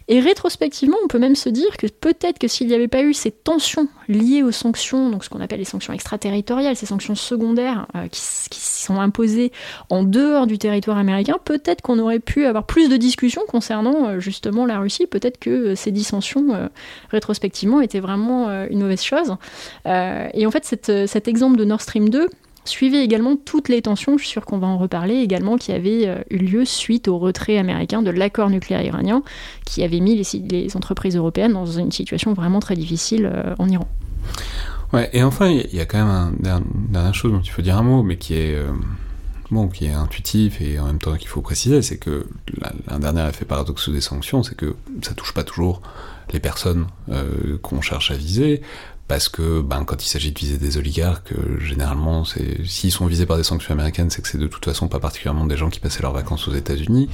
[0.09, 3.15] Et rétrospectivement, on peut même se dire que peut-être que s'il n'y avait pas eu
[3.15, 7.87] ces tensions liées aux sanctions, donc ce qu'on appelle les sanctions extraterritoriales, ces sanctions secondaires
[7.95, 9.51] euh, qui, sont imposées
[9.91, 14.65] en dehors du territoire américain, peut-être qu'on aurait pu avoir plus de discussions concernant justement
[14.65, 15.07] la Russie.
[15.07, 16.26] Peut-être que ces dissensions,
[17.11, 19.37] rétrospectivement, étaient vraiment une mauvaise chose.
[19.87, 20.65] et en fait,
[21.07, 22.29] cet exemple de Nord Stream 2,
[22.65, 26.25] suivait également toutes les tensions, je suis sûre qu'on va en reparler également, qui avaient
[26.31, 29.23] eu lieu suite au retrait américain de l'accord nucléaire iranien,
[29.65, 30.21] qui avait mis
[30.51, 33.87] les, entreprises européennes dans une situation vraiment très difficile en Iran.
[34.93, 37.77] Ouais, et enfin, il y, a quand même une dernière chose dont il faut dire
[37.77, 38.71] un mot, mais qui est, euh,
[39.51, 42.27] bon, qui est intuitif et en même temps qu'il faut préciser, c'est que
[42.89, 45.83] un dernier effet paradoxe des sanctions, c'est que ça touche pas toujours
[46.33, 48.63] les personnes euh, qu'on cherche à viser,
[49.09, 53.25] parce que ben, quand il s'agit de viser des oligarques, euh, généralement, s'ils sont visés
[53.25, 55.79] par des sanctions américaines, c'est que c'est de toute façon pas particulièrement des gens qui
[55.79, 57.09] passaient leurs vacances aux États-Unis,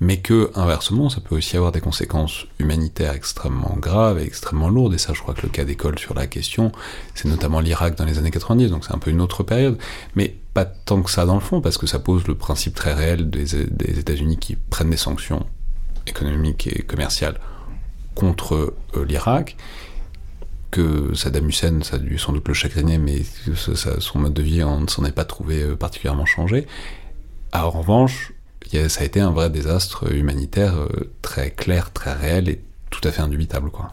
[0.00, 4.94] mais que inversement, ça peut aussi avoir des conséquences humanitaires extrêmement graves et extrêmement lourdes.
[4.94, 6.70] Et ça, je crois que le cas d'école sur la question,
[7.14, 9.78] c'est notamment l'Irak dans les années 90, donc c'est un peu une autre période,
[10.14, 12.94] mais pas tant que ça dans le fond, parce que ça pose le principe très
[12.94, 15.44] réel des, des États-Unis qui prennent des sanctions
[16.06, 17.40] économiques et commerciales
[18.14, 19.56] contre euh, l'Irak
[20.70, 23.22] que Saddam Hussein, ça a dû sans doute le chagriner, mais
[23.98, 26.66] son mode de vie ne s'en est pas trouvé euh, particulièrement changé.
[27.52, 28.32] en revanche,
[28.88, 33.12] ça a été un vrai désastre humanitaire euh, très clair, très réel et tout à
[33.12, 33.70] fait indubitable.
[33.70, 33.92] Quoi.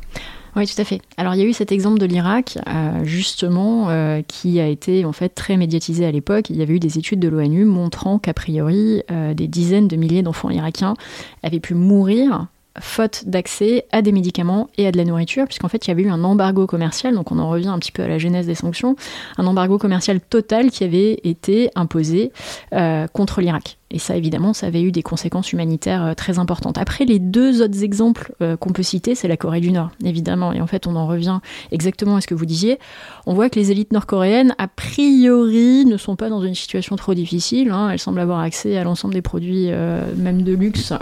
[0.55, 1.01] Oui, tout à fait.
[1.17, 2.57] Alors il y a eu cet exemple de l'Irak,
[3.03, 3.88] justement,
[4.28, 6.49] qui a été en fait très médiatisé à l'époque.
[6.49, 10.24] Il y avait eu des études de l'ONU montrant qu'a priori, des dizaines de milliers
[10.24, 10.95] d'enfants irakiens
[11.43, 12.47] avaient pu mourir
[12.80, 16.03] faute d'accès à des médicaments et à de la nourriture, puisqu'en fait il y avait
[16.03, 18.55] eu un embargo commercial, donc on en revient un petit peu à la genèse des
[18.55, 18.95] sanctions,
[19.38, 22.32] un embargo commercial total qui avait été imposé
[22.73, 23.78] euh, contre l'Irak.
[23.91, 26.77] Et ça, évidemment, ça avait eu des conséquences humanitaires euh, très importantes.
[26.77, 30.53] Après, les deux autres exemples euh, qu'on peut citer, c'est la Corée du Nord, évidemment.
[30.53, 31.39] Et en fait, on en revient
[31.71, 32.77] exactement à ce que vous disiez.
[33.25, 37.15] On voit que les élites nord-coréennes, a priori, ne sont pas dans une situation trop
[37.15, 37.71] difficile.
[37.71, 37.89] Hein.
[37.89, 40.93] Elles semblent avoir accès à l'ensemble des produits, euh, même de luxe,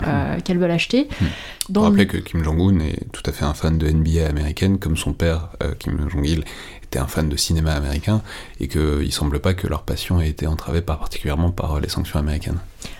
[0.44, 1.08] qu'elles veulent acheter.
[1.20, 1.26] Hmm.
[1.68, 4.96] Dans Rappelez que Kim Jong-un est tout à fait un fan de NBA américaine, comme
[4.96, 6.44] son père, Kim Jong-il,
[6.96, 8.22] un fan de cinéma américain
[8.60, 12.18] et qu'il semble pas que leur passion ait été entravée par, particulièrement par les sanctions
[12.18, 12.58] américaines.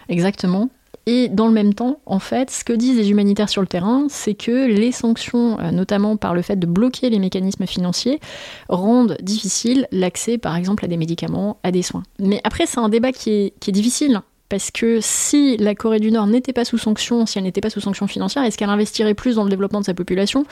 [0.09, 0.69] Exactement.
[1.07, 4.09] Et dans le même temps, en fait, ce que disent les humanitaires sur le terrain,
[4.11, 8.21] c'est que les sanctions, euh, notamment par le fait de bloquer les mécanismes financiers,
[8.69, 12.03] rendent difficile l'accès, par exemple, à des médicaments, à des soins.
[12.19, 14.21] Mais après, c'est un débat qui est, qui est difficile,
[14.51, 17.71] parce que si la Corée du Nord n'était pas sous sanctions, si elle n'était pas
[17.71, 20.45] sous sanctions financières, est-ce qu'elle investirait plus dans le développement de sa population?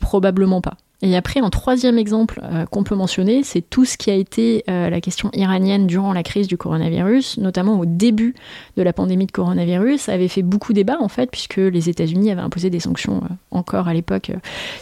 [0.00, 0.76] Probablement pas.
[1.02, 4.62] Et après, un troisième exemple euh, qu'on peut mentionner, c'est tout ce qui a été
[4.70, 8.34] euh, la question iranienne durant la crise du coronavirus, notamment au début
[8.76, 10.02] de la pandémie de coronavirus.
[10.02, 13.34] Ça avait fait beaucoup débat, en fait, puisque les États-Unis avaient imposé des sanctions euh,
[13.50, 14.30] encore à l'époque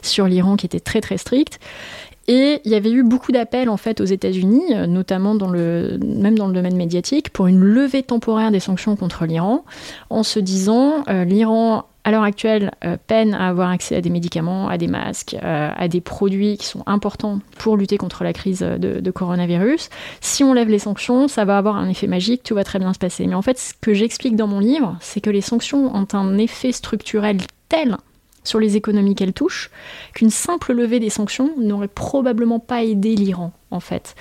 [0.02, 1.58] sur l'Iran qui étaient très très strictes.
[2.28, 6.38] Et il y avait eu beaucoup d'appels en fait aux États-Unis, notamment dans le, même
[6.38, 9.64] dans le domaine médiatique, pour une levée temporaire des sanctions contre l'Iran,
[10.10, 14.68] en se disant l'Iran à l'heure actuelle, euh, peine à avoir accès à des médicaments,
[14.68, 18.60] à des masques, euh, à des produits qui sont importants pour lutter contre la crise
[18.60, 19.90] de, coronavirus.
[20.20, 22.92] Si on lève les sanctions, ça va avoir un effet magique, tout va très bien
[22.92, 23.26] se passer.
[23.26, 26.36] Mais en fait, ce que j'explique dans mon livre, c'est que les sanctions ont un
[26.38, 27.38] effet structurel
[27.68, 27.96] tel
[28.42, 29.70] sur les économies qu'elles touchent,
[30.14, 34.14] qu'une simple levée des sanctions n'aurait probablement pas aidé l'Iran, en fait.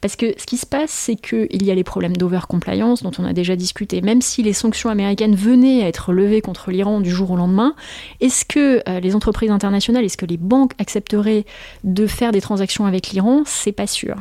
[0.00, 3.24] Parce que ce qui se passe, c'est qu'il y a les problèmes d'over-compliance dont on
[3.24, 4.00] a déjà discuté.
[4.00, 7.74] Même si les sanctions américaines venaient à être levées contre l'Iran du jour au lendemain,
[8.20, 11.44] est-ce que euh, les entreprises internationales, est-ce que les banques accepteraient
[11.84, 13.42] de faire des transactions avec l'Iran?
[13.46, 14.16] C'est pas sûr.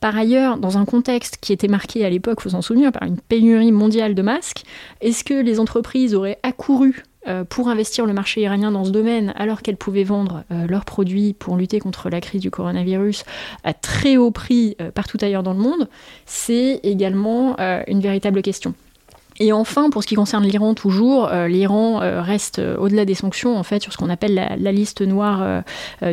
[0.00, 3.18] Par ailleurs, dans un contexte qui était marqué à l'époque, faut s'en souvenir, par une
[3.18, 4.62] pénurie mondiale de masques,
[5.00, 7.04] est-ce que les entreprises auraient accouru
[7.48, 11.34] pour investir le marché iranien dans ce domaine, alors qu'elles pouvaient vendre euh, leurs produits
[11.34, 13.24] pour lutter contre la crise du coronavirus
[13.64, 15.88] à très haut prix euh, partout ailleurs dans le monde,
[16.26, 17.56] c'est également
[17.86, 18.74] une véritable question.
[19.42, 23.16] Et enfin, pour ce qui concerne l'Iran, toujours, euh, l'Iran euh, reste euh, au-delà des
[23.16, 25.64] sanctions, en fait, sur ce qu'on appelle la, liste noire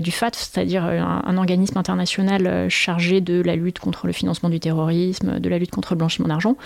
[0.01, 5.39] du FAT, c'est-à-dire un, organisme international chargé de la lutte contre le financement du terrorisme,
[5.39, 6.57] de la lutte contre le blanchiment d'argent.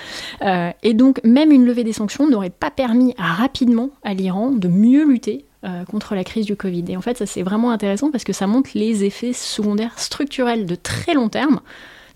[0.41, 5.05] et donc, même une levée des sanctions n'aurait pas permis rapidement à l'Iran de mieux
[5.05, 5.45] lutter
[5.89, 6.85] contre la crise du Covid.
[6.87, 10.65] Et en fait, ça c'est vraiment intéressant parce que ça montre les effets secondaires structurels
[10.65, 11.59] de très long terme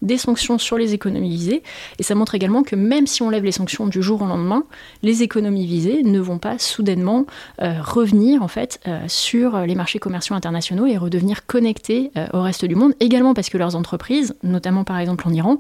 [0.01, 1.63] des sanctions sur les économies visées.
[1.99, 4.63] Et ça montre également que même si on lève les sanctions du jour au lendemain,
[5.03, 7.25] les économies visées ne vont pas soudainement
[7.61, 12.41] euh, revenir en fait euh, sur les marchés commerciaux internationaux et redevenir connectés euh, au
[12.41, 12.93] reste du monde.
[12.99, 15.59] Également parce que leurs entreprises, notamment par exemple en Iran,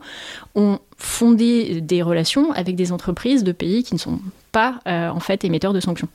[0.55, 4.19] ont fondé des relations avec des entreprises de pays qui ne sont
[4.51, 6.07] pas en fait émetteurs de sanctions.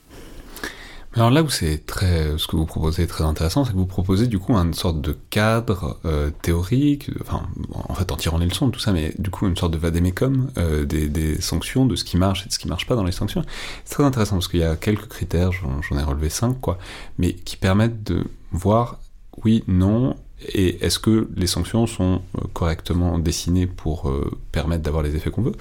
[1.15, 3.85] Alors là où c'est très, ce que vous proposez est très intéressant, c'est que vous
[3.85, 7.43] proposez du coup une sorte de cadre euh, théorique, enfin
[7.75, 9.79] en fait en tirant les leçons de tout ça, mais du coup une sorte de
[9.79, 12.97] vadémécum euh, des, des, sanctions, de ce qui marche et de ce qui marche pas
[12.97, 13.45] dans les sanctions.
[13.85, 16.79] C'est très intéressant parce qu'il y a quelques critères, j'en ai relevé cinq quoi,
[17.19, 18.99] mais qui permettent de voir
[19.45, 20.17] oui, non,
[20.49, 25.30] et est-ce que les sanctions sont euh, correctement dessinées pour euh, permettre d'avoir les effets
[25.30, 25.55] qu'on veut?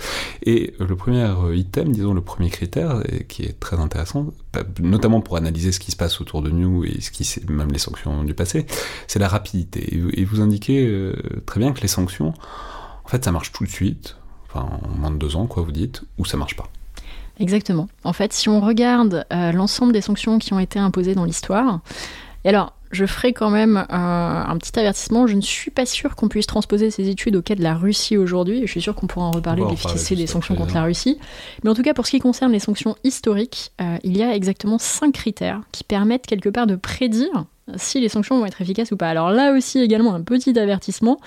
[0.43, 4.27] Et le premier euh, item, disons le premier critère, qui est très intéressant,
[4.79, 7.79] notamment pour analyser ce qui se passe autour de nous et ce qui même les
[7.79, 8.65] sanctions du passé,
[9.07, 9.95] c'est la rapidité.
[10.13, 11.11] Et vous indiquez
[11.45, 12.33] très bien que les sanctions,
[13.05, 14.17] en fait, ça marche tout de suite,
[14.53, 16.67] en moins de deux ans, quoi, vous dites, ou ça marche pas.
[17.39, 17.87] Exactement.
[18.03, 21.81] En fait, si on regarde l'ensemble des sanctions qui ont été imposées dans l'histoire,
[22.43, 25.27] et alors, je ferai quand même un, petit avertissement.
[25.27, 28.17] Je ne suis pas sûr qu'on puisse transposer ces études au cas de la Russie
[28.17, 28.61] aujourd'hui.
[28.65, 31.17] Je suis sûr qu'on pourra en reparler de l'efficacité des sanctions contre la Russie.
[31.63, 34.35] Mais en tout cas, pour ce qui concerne les sanctions historiques, euh, il y a
[34.35, 37.45] exactement cinq critères qui permettent quelque part de prédire
[37.75, 39.09] si les sanctions vont être efficaces ou pas.
[39.09, 41.19] Alors là aussi également un petit avertissement.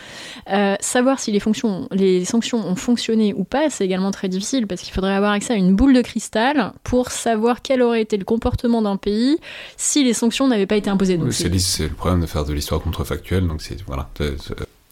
[0.51, 4.67] Euh, savoir si les, fonctions, les sanctions ont fonctionné ou pas, c'est également très difficile
[4.67, 8.17] parce qu'il faudrait avoir accès à une boule de cristal pour savoir quel aurait été
[8.17, 9.39] le comportement d'un pays
[9.77, 11.19] si les sanctions n'avaient pas été imposées.
[11.31, 11.49] c'est
[11.89, 14.09] le problème de faire de l'histoire contrefactuelle, donc c'est voilà.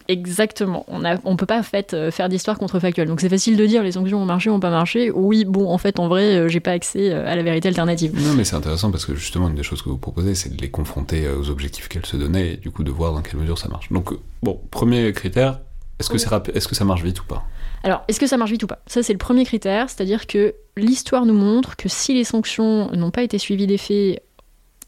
[0.07, 0.85] Exactement.
[0.87, 3.07] On ne on peut pas fait, euh, faire d'histoire contrefactuelle.
[3.07, 5.11] Donc c'est facile de dire les sanctions ont marché, ont pas marché.
[5.11, 8.13] Oui, bon, en fait, en vrai, euh, j'ai pas accès euh, à la vérité alternative.
[8.15, 10.61] Non, mais c'est intéressant parce que justement, une des choses que vous proposez, c'est de
[10.61, 13.57] les confronter aux objectifs qu'elles se donnaient et du coup de voir dans quelle mesure
[13.57, 13.91] ça marche.
[13.91, 15.59] Donc, bon, premier critère,
[15.99, 17.43] est-ce que, est que ça marche vite ou pas?
[17.83, 18.79] Alors, est-ce que ça marche vite ou pas?
[18.87, 23.11] Ça, c'est le premier critère, c'est-à-dire que l'histoire nous montre que si les sanctions n'ont
[23.11, 24.21] pas été suivies d'effet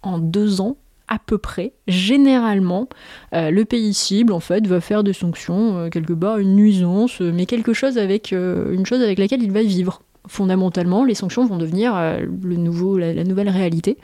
[0.02, 0.78] en deux ans,
[1.08, 2.90] à peu près, généralement,
[3.34, 7.22] euh, le pays cible en fait va faire des sanctions euh, quelque part une nuisance,
[7.22, 10.02] euh, mais quelque chose avec une chose avec laquelle il va vivre.
[10.28, 14.00] Fondamentalement, les sanctions vont devenir le nouveau, la, nouvelle réalité.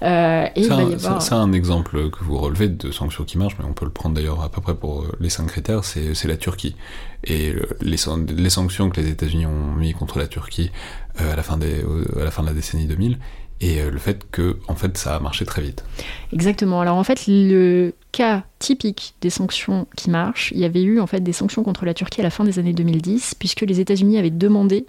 [0.00, 0.70] c'est
[1.32, 4.42] un, exemple que vous relevez de sanctions qui marchent, mais on peut le prendre d'ailleurs
[4.42, 6.76] à peu près pour les cinq critères, c'est la Turquie.
[7.24, 7.52] Et
[7.82, 7.96] les,
[8.38, 10.70] les, sanctions que les États-Unis ont mis contre la Turquie
[11.18, 11.84] à, la fin des,
[12.18, 13.18] à la fin de la décennie 2000,
[13.60, 15.84] et euh, le fait que en fait ça a marché très vite.
[16.32, 16.80] Exactement.
[16.80, 21.06] Alors en fait le cas typique des sanctions qui marchent, il y avait eu en
[21.06, 24.18] fait des sanctions contre la Turquie à la fin des années 2010 puisque les États-Unis
[24.18, 24.86] avaient demandé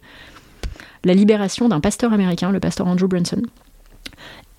[1.04, 3.42] la libération d'un pasteur américain, le pasteur Andrew Brunson.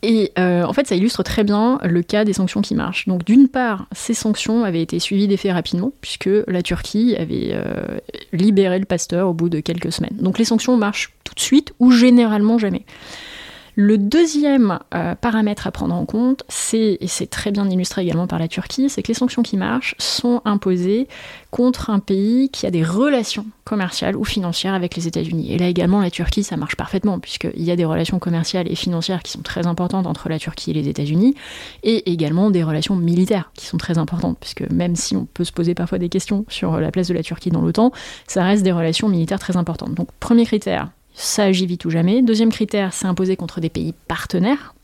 [0.03, 3.09] Et euh, en fait, ça illustre très bien le cas des sanctions qui marchent.
[3.09, 7.99] Donc, d'une part, ces sanctions avaient été suivies d'effet rapidement, puisque la Turquie avait euh,
[8.33, 10.17] libéré le pasteur au bout de quelques semaines.
[10.21, 12.85] Donc, les sanctions marchent tout de suite ou généralement jamais.
[13.81, 18.27] Le deuxième euh, paramètre à prendre en compte, c'est, et c'est très bien illustré également
[18.27, 21.07] par la Turquie, c'est que les sanctions qui marchent sont imposées
[21.53, 25.53] contre un pays qui a des relations commerciales ou financières avec les États-Unis.
[25.53, 28.75] Et là également, la Turquie, ça marche parfaitement, puisqu'il y a des relations commerciales et
[28.75, 31.37] financières qui sont très importantes entre la Turquie et les États-Unis,
[31.85, 35.53] et également des relations militaires qui sont très importantes, puisque même si on peut se
[35.53, 37.93] poser parfois des questions sur la place de la Turquie dans l'OTAN,
[38.27, 39.95] ça reste des relations militaires très importantes.
[39.95, 42.23] Donc, premier critère, ça agit vite ou jamais.
[42.23, 44.75] Deuxième critère, c'est imposé contre des pays partenaires.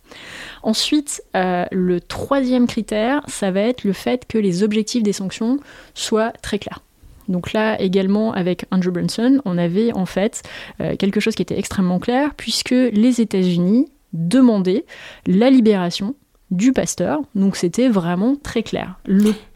[0.63, 5.61] Ensuite, euh, le troisième critère, ça va être le fait que les objectifs des sanctions
[5.95, 6.83] soient très clairs.
[7.29, 10.43] Donc là également avec Andrew Brunson, on avait en fait
[10.81, 14.85] euh, quelque chose qui était extrêmement clair puisque les États-Unis demandaient
[15.27, 16.15] la libération
[16.55, 17.21] du pasteur.
[17.35, 18.99] Donc c'était vraiment très clair.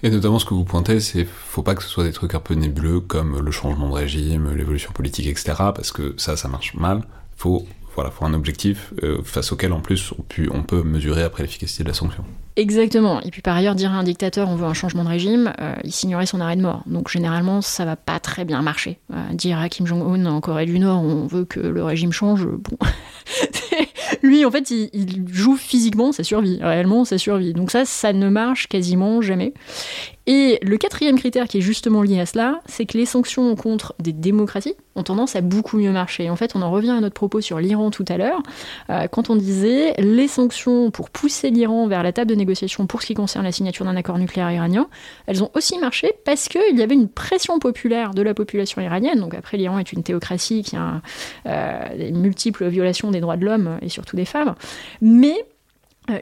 [0.03, 2.41] Et notamment ce que vous pointez, c'est faut pas que ce soit des trucs un
[2.41, 5.55] peu nébuleux comme le changement de régime, l'évolution politique, etc.
[5.75, 7.03] Parce que ça, ça marche mal.
[7.37, 7.67] Faut
[7.99, 10.15] voilà, faut un objectif euh, face auquel en plus
[10.53, 12.25] on, peut mesurer après l'efficacité de la sanction.
[12.55, 13.21] Exactement.
[13.23, 15.75] Et puis par ailleurs, dire à un dictateur on veut un changement de régime, euh,
[15.83, 16.85] il signerait son arrêt de mort.
[16.87, 19.01] Donc généralement, ça va pas très bien marcher.
[19.13, 22.47] Euh, dire à Kim Jong-un en Corée du Nord on veut que le régime change,
[22.47, 22.79] bon.
[24.23, 27.53] Lui, en fait, il, joue physiquement sa survie, réellement sa survie.
[27.53, 29.55] Donc ça, ça ne marche quasiment jamais.
[30.31, 33.95] Et le quatrième critère qui est justement lié à cela, c'est que les sanctions contre
[33.99, 36.29] des démocraties ont tendance à beaucoup mieux marcher.
[36.29, 38.43] En fait, on en revient à notre propos sur l'Iran tout à l'heure,
[38.91, 43.01] euh, quand on disait les sanctions pour pousser l'Iran vers la table de négociation pour
[43.01, 44.89] ce qui concerne la signature d'un accord nucléaire iranien,
[45.27, 49.21] elles ont aussi marché parce qu'il y avait une pression populaire de la population iranienne.
[49.21, 51.01] Donc après, l'Iran est une théocratie qui a
[51.47, 54.57] euh, des multiples violations des droits de l'homme et surtout des femmes.
[55.01, 55.37] Mais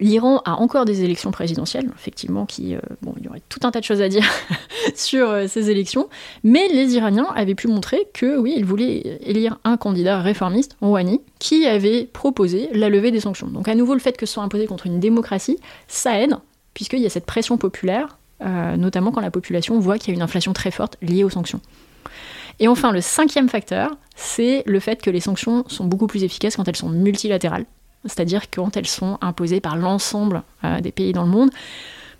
[0.00, 3.70] L'Iran a encore des élections présidentielles, effectivement, qui, euh, bon, il y aurait tout un
[3.70, 4.24] tas de choses à dire
[4.94, 6.08] sur euh, ces élections,
[6.42, 11.20] mais les Iraniens avaient pu montrer que, oui, ils voulaient élire un candidat réformiste, Rouhani,
[11.38, 13.46] qui avait proposé la levée des sanctions.
[13.46, 16.36] Donc, à nouveau, le fait que ce soit imposé contre une démocratie, ça aide,
[16.74, 18.18] puisqu'il y a cette pression populaire,
[18.76, 21.60] notamment quand la population voit qu'il y a une inflation très forte liée aux sanctions.
[22.58, 26.56] Et enfin, le cinquième facteur, c'est le fait que les sanctions sont beaucoup plus efficaces
[26.56, 27.64] quand elles sont multilatérales
[28.04, 31.50] c'est-à-dire quand elles sont imposées par l'ensemble euh, des pays dans le monde.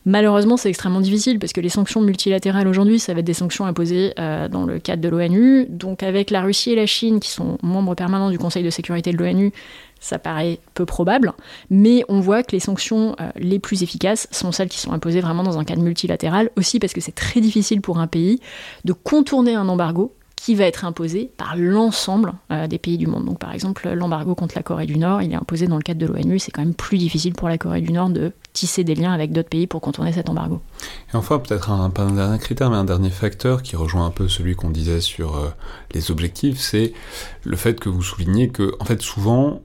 [0.08, 3.66] Malheureusement, c'est extrêmement difficile parce que les sanctions multilatérales aujourd'hui, ça va être des sanctions
[3.66, 5.66] imposées euh, dans le cadre de l'ONU.
[5.68, 9.10] Donc avec la Russie et la Chine qui sont membres permanents du Conseil de sécurité
[9.10, 9.52] de l'ONU,
[9.98, 11.32] ça paraît peu probable.
[11.70, 15.20] Mais on voit que les sanctions euh, les plus efficaces sont celles qui sont imposées
[15.20, 18.38] vraiment dans un cadre multilatéral, aussi parce que c'est très difficile pour un pays
[18.84, 23.24] de contourner un embargo qui va être imposé par l'ensemble euh, des pays du monde.
[23.24, 25.98] Donc par exemple, l'embargo contre la Corée du Nord, il est imposé dans le cadre
[25.98, 28.94] de l'ONU, c'est quand même plus difficile pour la Corée du Nord de tisser des
[28.94, 30.60] liens avec d'autres pays pour contourner cet embargo.
[31.12, 34.10] Et enfin, peut-être un, pas un dernier critère, mais un dernier facteur qui rejoint un
[34.10, 35.48] peu celui qu'on disait sur euh,
[35.92, 36.92] les objectifs, c'est
[37.42, 39.62] le fait que vous soulignez que, en fait, souvent,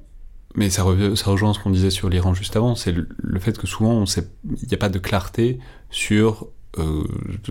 [0.55, 0.83] mais ça,
[1.15, 4.67] ça rejoint ce qu'on disait sur l'Iran juste avant, c'est le, fait que souvent, il
[4.67, 5.59] n'y a pas de clarté
[5.89, 6.47] sur
[6.77, 7.03] euh,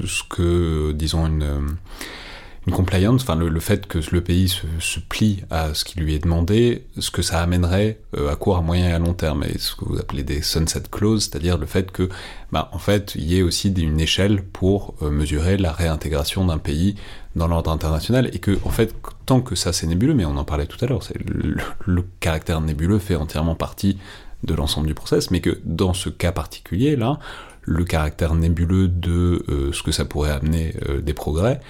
[0.04, 1.76] ce que, disons, une
[2.66, 6.18] une compliance, enfin le, fait que le pays se, plie à ce qui lui est
[6.18, 9.58] demandé, ce que ça amènerait euh, à court, à moyen et à long terme, et
[9.58, 12.10] ce que vous appelez des sunset clauses, c'est-à-dire le fait que,
[12.52, 16.58] bah, en fait, il y ait aussi une échelle pour euh, mesurer la réintégration d'un
[16.58, 16.96] pays
[17.34, 18.94] dans l'ordre international, et que, en fait,
[19.24, 21.00] tant que ça c'est nébuleux, mais on en parlait tout à l'heure,
[21.86, 23.96] le, caractère nébuleux fait entièrement partie
[24.44, 27.18] de l'ensemble du process, mais que dans ce cas particulier là,
[27.62, 31.60] le caractère nébuleux de euh, ce que ça pourrait amener des progrès,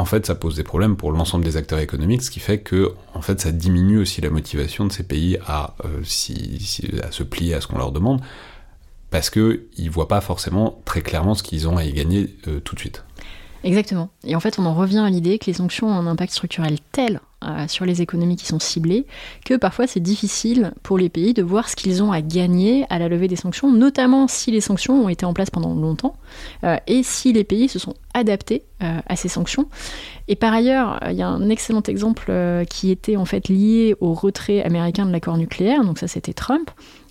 [0.00, 2.94] en fait, ça pose des problèmes pour l'ensemble des acteurs économiques, ce qui fait que,
[3.36, 7.76] ça diminue aussi la motivation de ces pays à, euh, se plier à ce qu'on
[7.76, 8.22] leur demande,
[9.10, 12.60] parce qu'ils ne voient pas forcément très clairement ce qu'ils ont à y gagner euh,
[12.60, 13.04] tout de suite.
[13.62, 14.08] Exactement.
[14.24, 16.78] Et en fait, on en revient à l'idée que les sanctions ont un impact structurel
[16.92, 19.06] tel euh, sur les économies qui sont ciblées
[19.46, 22.98] que parfois c'est difficile pour les pays de voir ce qu'ils ont à gagner à
[22.98, 26.16] la levée des sanctions, notamment si les sanctions ont été en place pendant longtemps
[26.64, 29.68] euh, et si les pays se sont adaptés euh, à ces sanctions.
[30.28, 32.30] Et par ailleurs, il y a un excellent exemple
[32.68, 36.70] qui était en fait lié au retrait américain de l'accord nucléaire, donc ça c'était Trump.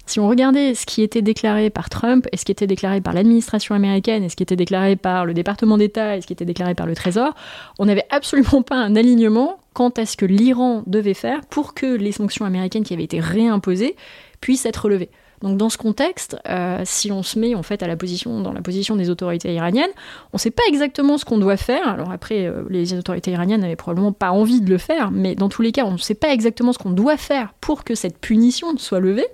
[0.09, 3.13] Si on regardait ce qui était déclaré par Trump et ce qui était déclaré par
[3.13, 6.45] l'administration américaine et ce qui était déclaré par le département d'État et ce qui était
[6.45, 7.35] déclaré par le Trésor,
[7.77, 11.85] on n'avait absolument pas un alignement quant à ce que l'Iran devait faire pour que
[11.85, 13.95] les sanctions américaines qui avaient été réimposées
[14.41, 15.11] puissent être relevées.
[15.41, 18.53] Donc dans ce contexte, euh, si on se met en fait à la position, dans
[18.53, 19.91] la position des autorités iraniennes,
[20.33, 21.87] on ne sait pas exactement ce qu'on doit faire.
[21.87, 25.49] Alors après, euh, les autorités iraniennes n'avaient probablement pas envie de le faire, mais dans
[25.49, 28.17] tous les cas, on ne sait pas exactement ce qu'on doit faire pour que cette
[28.17, 29.27] punition soit levée.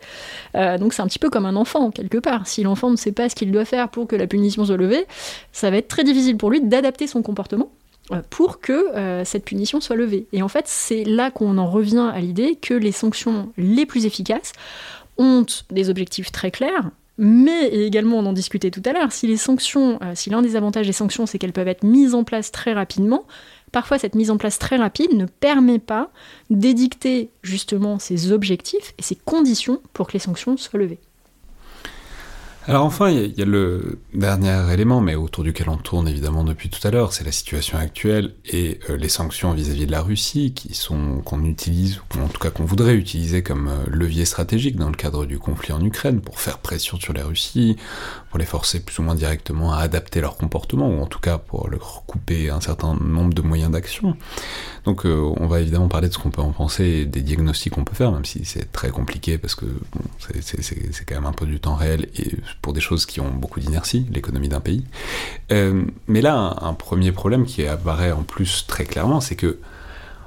[0.55, 2.47] Euh, donc c'est un petit peu comme un enfant quelque part.
[2.47, 5.05] Si l'enfant ne sait pas ce qu'il doit faire pour que la punition soit levée,
[5.51, 7.69] ça va être très difficile pour lui d'adapter son comportement
[8.29, 10.27] pour que cette punition soit levée.
[10.31, 14.05] Et en fait, c'est là qu'on en revient à l'idée que les sanctions les plus
[14.05, 14.53] efficaces
[15.17, 19.37] ont des objectifs très clairs, mais également, on en discutait tout à l'heure, si les
[19.37, 22.51] sanctions, euh, si l'un des avantages des sanctions, c'est qu'elles peuvent être mises en place
[22.51, 23.25] très rapidement,
[23.71, 26.11] parfois cette mise en place très rapide ne permet pas
[26.49, 30.99] d'édicter justement ces objectifs et ces conditions pour que les sanctions soient levées.
[32.67, 36.67] Alors enfin, il y, a le dernier élément, mais autour duquel on tourne évidemment depuis
[36.69, 40.51] tout à l'heure, c'est la situation actuelle et euh, les sanctions vis-à-vis de la Russie,
[40.55, 44.77] qui sont qu'on utilise, ou en tout cas qu'on voudrait utiliser comme euh, levier stratégique
[44.77, 47.77] dans le cadre du conflit en Ukraine pour faire pression sur la Russie,
[48.35, 51.37] pour les forcer plus ou moins directement à adapter leur comportement, ou en tout cas
[51.37, 54.17] pour leur couper un certain nombre de moyens d'action.
[54.83, 57.71] Donc euh, on va évidemment parler de ce qu'on peut en penser et des diagnostics
[57.71, 61.31] qu'on peut faire, même si c'est très compliqué parce que bon, c'est quand même un
[61.31, 64.83] peu du temps réel et pour des choses qui ont beaucoup d'inertie, l'économie d'un pays.
[65.53, 69.59] Euh, mais là, un, un, premier problème qui apparaît en plus très clairement, c'est que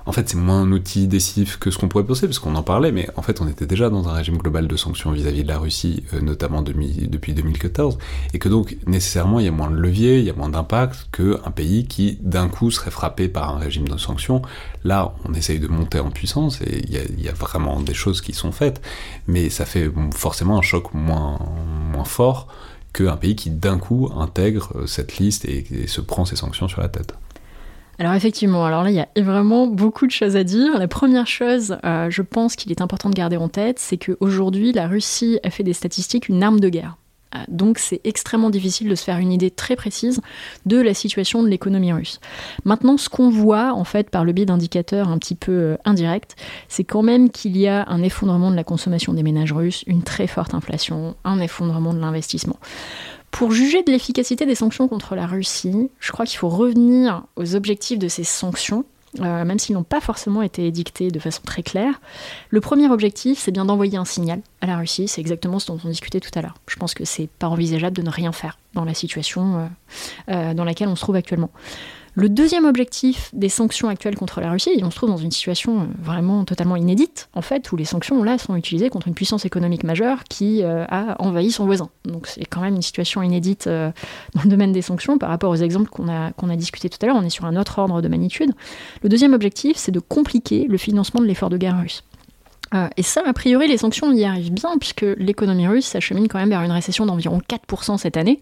[0.09, 2.63] en fait, c'est moins un outil décisif que ce qu'on pourrait penser, parce qu'on en
[2.63, 5.49] parlait, mais en fait, on était déjà dans un régime global de sanctions vis-à-vis de
[5.49, 7.99] la Russie, euh, notamment depuis 2014,
[8.33, 11.09] et que donc, nécessairement, il y a moins de levier, il y a moins d'impact
[11.13, 14.41] qu'un pays qui, d'un coup, serait frappé par un régime de sanctions.
[14.83, 18.33] Là, on essaye de monter en puissance, et il y a, vraiment des choses qui
[18.33, 18.81] sont faites,
[19.27, 21.39] mais ça fait forcément un choc moins,
[22.07, 22.49] fort
[22.95, 26.81] qu'un pays qui, d'un coup, intègre euh, cette liste et se prend ses sanctions sur
[26.81, 27.13] la tête.
[27.99, 30.79] Alors effectivement, alors là, il y a vraiment beaucoup de choses à dire.
[30.79, 34.73] La première chose, euh, je pense qu'il est important de garder en tête, c'est qu'aujourd'hui,
[34.73, 36.97] la Russie a fait des statistiques une arme de guerre.
[37.35, 40.21] Euh, donc c'est extrêmement difficile de se faire une idée très précise
[40.65, 42.21] de la situation de l'économie russe.
[42.65, 46.37] Maintenant, ce qu'on voit en fait par le biais d'indicateurs un petit peu euh, indirects,
[46.69, 50.05] c'est quand même qu'il y a un effondrement de la consommation des ménages russes, une
[50.05, 52.59] très forte inflation, un effondrement de l'investissement.
[53.31, 57.55] Pour juger de l'efficacité des sanctions contre la Russie, je crois qu'il faut revenir aux
[57.55, 58.85] objectifs de ces sanctions,
[59.21, 62.01] euh, même s'ils n'ont pas forcément été édictés de façon très claire.
[62.51, 65.79] Le premier objectif, c'est bien d'envoyer un signal à la Russie, c'est exactement ce dont
[65.85, 66.55] on discutait tout à l'heure.
[66.67, 69.67] Je pense que c'est pas envisageable de ne rien faire dans la situation euh,
[70.33, 71.51] euh, dans laquelle on se trouve actuellement.
[72.21, 75.83] Le deuxième objectif des sanctions actuelles contre la Russie, on se trouve dans une situation
[75.83, 79.45] euh, vraiment totalement inédite, en fait, où les sanctions, là, sont utilisées contre une puissance
[79.45, 81.91] économique majeure qui euh, a envahi son voisin.
[82.07, 83.93] Donc c'est quand même une situation inédite euh,
[84.35, 86.99] dans le domaine des sanctions par rapport aux exemples qu'on a, qu'on a discutés tout
[87.03, 87.15] à l'heure.
[87.15, 88.51] On est sur un autre ordre de magnitude.
[89.05, 92.03] Le deuxième objectif, c'est de compliquer le financement de l'effort de guerre russe.
[92.97, 96.51] et ça, a priori, les sanctions y arrivent bien, puisque l'économie russe s'achemine quand même
[96.51, 98.41] vers une récession d'environ 4% cette année.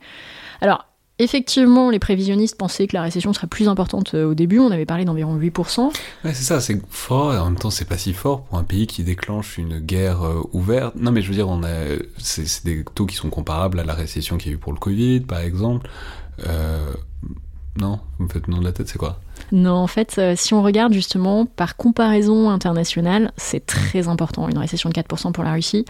[0.63, 0.87] Alors,
[1.19, 4.59] Effectivement, les prévisionnistes pensaient que la récession serait plus importante au début.
[4.59, 5.81] On avait parlé d'environ 8%.
[5.81, 5.93] Ouais,
[6.25, 8.87] c'est ça, c'est fort et en même temps, c'est pas si fort pour un pays
[8.87, 10.21] qui déclenche une guerre
[10.53, 10.95] ouverte.
[10.97, 13.95] Non, mais je veux dire, on a, c'est des taux qui sont comparables à la
[13.95, 15.89] récession qu'il y a eu pour le Covid, par exemple.
[16.47, 16.93] Euh,
[17.81, 19.21] non, vous me faites le nom de la tête, c'est quoi?
[19.53, 24.59] Non, en fait, euh, si on regarde justement par comparaison internationale, c'est très important, une
[24.59, 25.85] récession de 4% pour la Russie.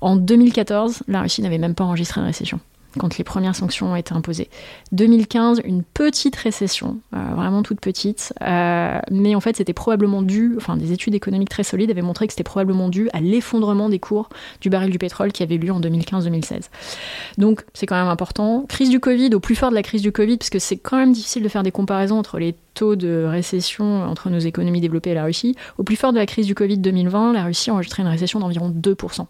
[0.00, 2.60] En 2014, la Russie n'avait même pas enregistré une récession
[2.98, 4.48] quand les premières sanctions ont été imposées.
[4.92, 10.54] 2015, une petite récession, euh, vraiment toute petite, euh, mais en fait c'était probablement dû,
[10.56, 13.98] enfin des études économiques très solides avaient montré que c'était probablement dû à l'effondrement des
[13.98, 14.28] cours
[14.60, 16.68] du baril du pétrole qui avait lieu en 2015-2016.
[17.38, 18.64] Donc c'est quand même important.
[18.68, 20.96] Crise du Covid, au plus fort de la crise du Covid, parce que c'est quand
[20.96, 25.10] même difficile de faire des comparaisons entre les taux de récession entre nos économies développées
[25.10, 25.56] et la Russie.
[25.78, 28.40] Au plus fort de la crise du Covid 2020, la Russie a enregistré une récession
[28.40, 29.26] d'environ 2%.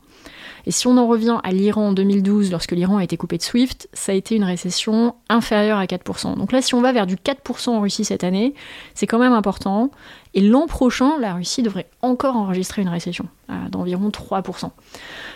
[0.67, 3.43] Et si on en revient à l'Iran en 2012, lorsque l'Iran a été coupé de
[3.43, 6.37] SWIFT, ça a été une récession inférieure à 4%.
[6.37, 8.55] Donc là, si on va vers du 4% en Russie cette année,
[8.95, 9.91] c'est quand même important.
[10.35, 14.71] Et l'an prochain, la Russie devrait encore enregistrer une récession euh, d'environ 3%.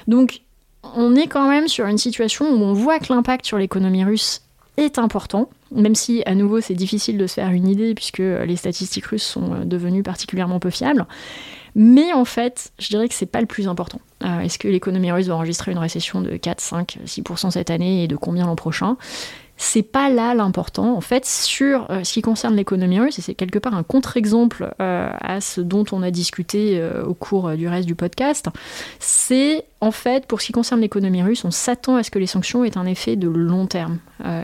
[0.07, 0.43] Donc
[0.95, 4.43] on est quand même sur une situation où on voit que l'impact sur l'économie russe
[4.77, 8.57] est important, même si à nouveau c'est difficile de se faire une idée puisque les
[8.57, 11.07] statistiques russes sont euh, devenues particulièrement peu fiables.
[11.74, 14.01] Mais en fait, je dirais que c'est pas le plus important.
[14.25, 18.05] Euh, est-ce que l'économie russe va enregistrer une récession de 4, 5, 6% cette année
[18.05, 18.97] et de combien l'an prochain?
[19.59, 20.95] C'est pas là l'important.
[20.95, 24.75] En fait, sur euh, ce qui concerne l'économie russe, et c'est quelque part un contre-exemple
[24.83, 28.49] euh, à ce dont on a discuté au cours du reste du podcast,
[28.99, 32.27] c'est en fait, pour ce qui concerne l'économie russe, on s'attend à ce que les
[32.27, 33.99] sanctions aient un effet de long terme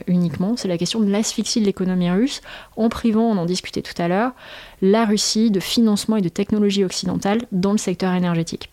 [0.07, 0.57] uniquement.
[0.57, 2.41] C'est la question de l'asphyxie de l'économie russe,
[2.77, 4.33] en privant, on en discutait tout à l'heure,
[4.81, 8.71] la Russie de financement et de technologie occidentale dans le secteur énergétique.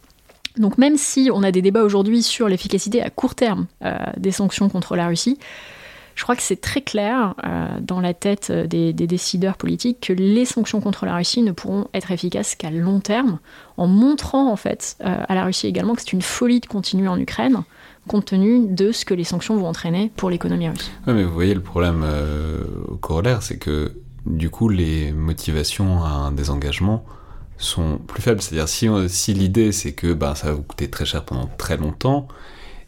[0.58, 4.32] Donc même si on a des débats aujourd'hui sur l'efficacité à court terme euh, des
[4.32, 5.38] sanctions contre la Russie,
[6.16, 10.43] je crois que c'est très clair euh, dans la tête des, décideurs politiques que les
[10.43, 13.39] sanctions contre la Russie ne pourront être efficaces qu'à long terme,
[13.78, 17.08] en montrant en fait euh, à la Russie également que c'est une folie de continuer
[17.08, 17.64] en Ukraine,
[18.08, 20.91] compte tenu de ce que les sanctions vont entraîner pour l'économie russe.
[21.08, 22.06] Oui, mais vous voyez le problème
[23.02, 23.93] corollaire, c'est que
[24.26, 27.06] du coup les motivations à un désengagement
[27.60, 28.41] sont plus faibles.
[28.41, 31.78] C'est-à-dire si, si l'idée c'est que ben, ça va vous coûter très cher pendant très
[31.78, 32.28] longtemps,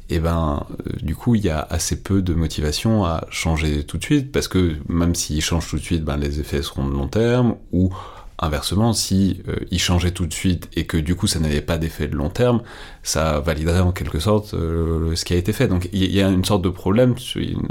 [0.09, 3.97] et ben euh, du coup il y a assez peu de motivation à changer tout
[3.97, 6.93] de suite, parce que même s'ils changent tout de suite, ben, les effets seront de
[6.93, 7.93] long terme, ou
[8.39, 12.15] inversement, si euh, tout de suite et que du coup ça n'avait pas d'effet de
[12.15, 12.61] long terme,
[13.03, 15.67] ça validerait en quelque sorte euh, ce qui a été fait.
[15.67, 17.15] Donc il y a une sorte de problème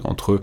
[0.05, 0.41] entre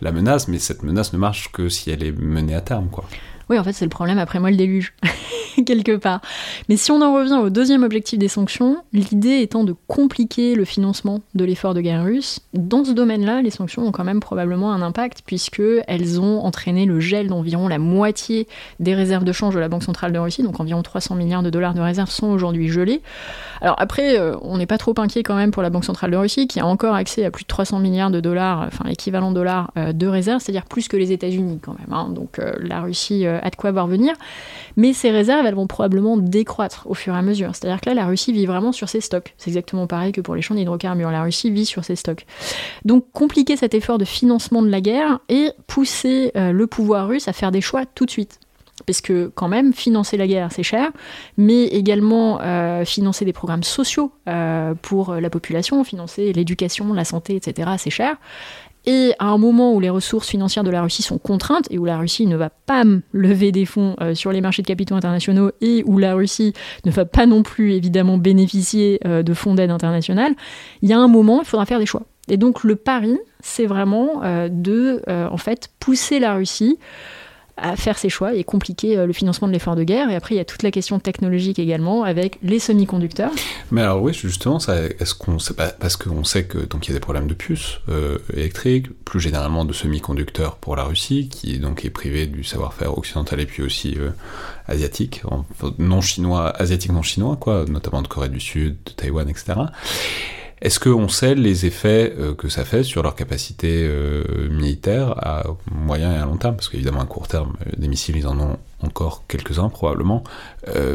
[0.00, 3.04] la menace, mais cette menace ne marche que si elle est menée à terme, quoi.
[3.50, 4.92] Oui, en fait, c'est le problème après moi le déluge,
[5.66, 6.20] quelque part.
[6.68, 10.64] Mais si on en revient au deuxième objectif des sanctions, l'idée étant de compliquer le
[10.64, 14.72] financement de l'effort de guerre russe, dans ce domaine-là, les sanctions ont quand même probablement
[14.72, 18.48] un impact, puisqu'elles ont entraîné le gel d'environ la moitié
[18.80, 21.50] des réserves de change de la Banque centrale de Russie, donc environ 300 milliards de
[21.50, 23.00] dollars de réserves sont aujourd'hui gelées.
[23.60, 26.16] Alors après, euh, on n'est pas trop inquiet quand même pour la Banque centrale de
[26.16, 29.70] Russie, qui a encore accès à plus de 300 milliards de dollars, enfin l'équivalent dollars
[29.76, 31.92] euh, de réserves, c'est-à-dire plus que les États-Unis quand même.
[31.92, 32.08] Hein.
[32.10, 34.14] Donc euh, la Russie euh, a de quoi voir venir.
[34.76, 37.50] Mais ces réserves, elles vont probablement décroître au fur et à mesure.
[37.54, 39.34] C'est-à-dire que là, la Russie vit vraiment sur ses stocks.
[39.38, 41.10] C'est exactement pareil que pour les champs d'hydrocarbures.
[41.10, 42.26] La Russie vit sur ses stocks.
[42.84, 47.28] Donc compliquer cet effort de financement de la guerre et pousser euh, le pouvoir russe
[47.28, 48.40] à faire des choix tout de suite
[48.86, 50.90] parce que quand même, financer la guerre, c'est cher,
[51.36, 54.12] mais également euh, financer des programmes sociaux
[54.82, 58.16] pour la population, financer l'éducation, la santé, etc., c'est cher.
[58.90, 61.84] Et à un moment où les ressources financières de la Russie sont contraintes et où
[61.84, 65.50] la Russie ne va pas lever des fonds euh, sur les marchés de capitaux internationaux
[65.60, 66.54] et où la Russie
[66.86, 70.34] ne va pas non plus évidemment bénéficier euh, de fonds d'aide internationale,
[70.80, 72.04] il y a un moment, il faudra faire des choix.
[72.28, 76.78] Et donc le pari, c'est vraiment euh, de en fait pousser la Russie
[77.60, 80.10] à faire ses choix et compliquer euh, le financement de l'effort de guerre.
[80.10, 83.32] Et après, il y a toute la question technologique également avec les semi-conducteurs.
[83.70, 85.38] Mais alors oui, justement, est-ce qu'on
[85.78, 89.20] parce qu'on sait que donc il y a des problèmes de puces euh, électriques, plus
[89.20, 93.62] généralement de semi-conducteurs pour la Russie, qui donc est privée du savoir-faire occidental et puis
[93.62, 94.10] aussi euh,
[94.66, 95.22] asiatique,
[95.78, 99.54] non chinois, asiatique non chinois, quoi, notamment de Corée du Sud, de Taïwan, etc.
[100.60, 105.44] Est-ce qu'on sait les effets euh, que ça fait sur leur capacité euh, militaire à
[105.70, 106.56] moyen et à long terme?
[106.56, 110.22] Parce qu'évidemment, à court terme, euh, des missiles, ils en ont encore quelques-uns probablement,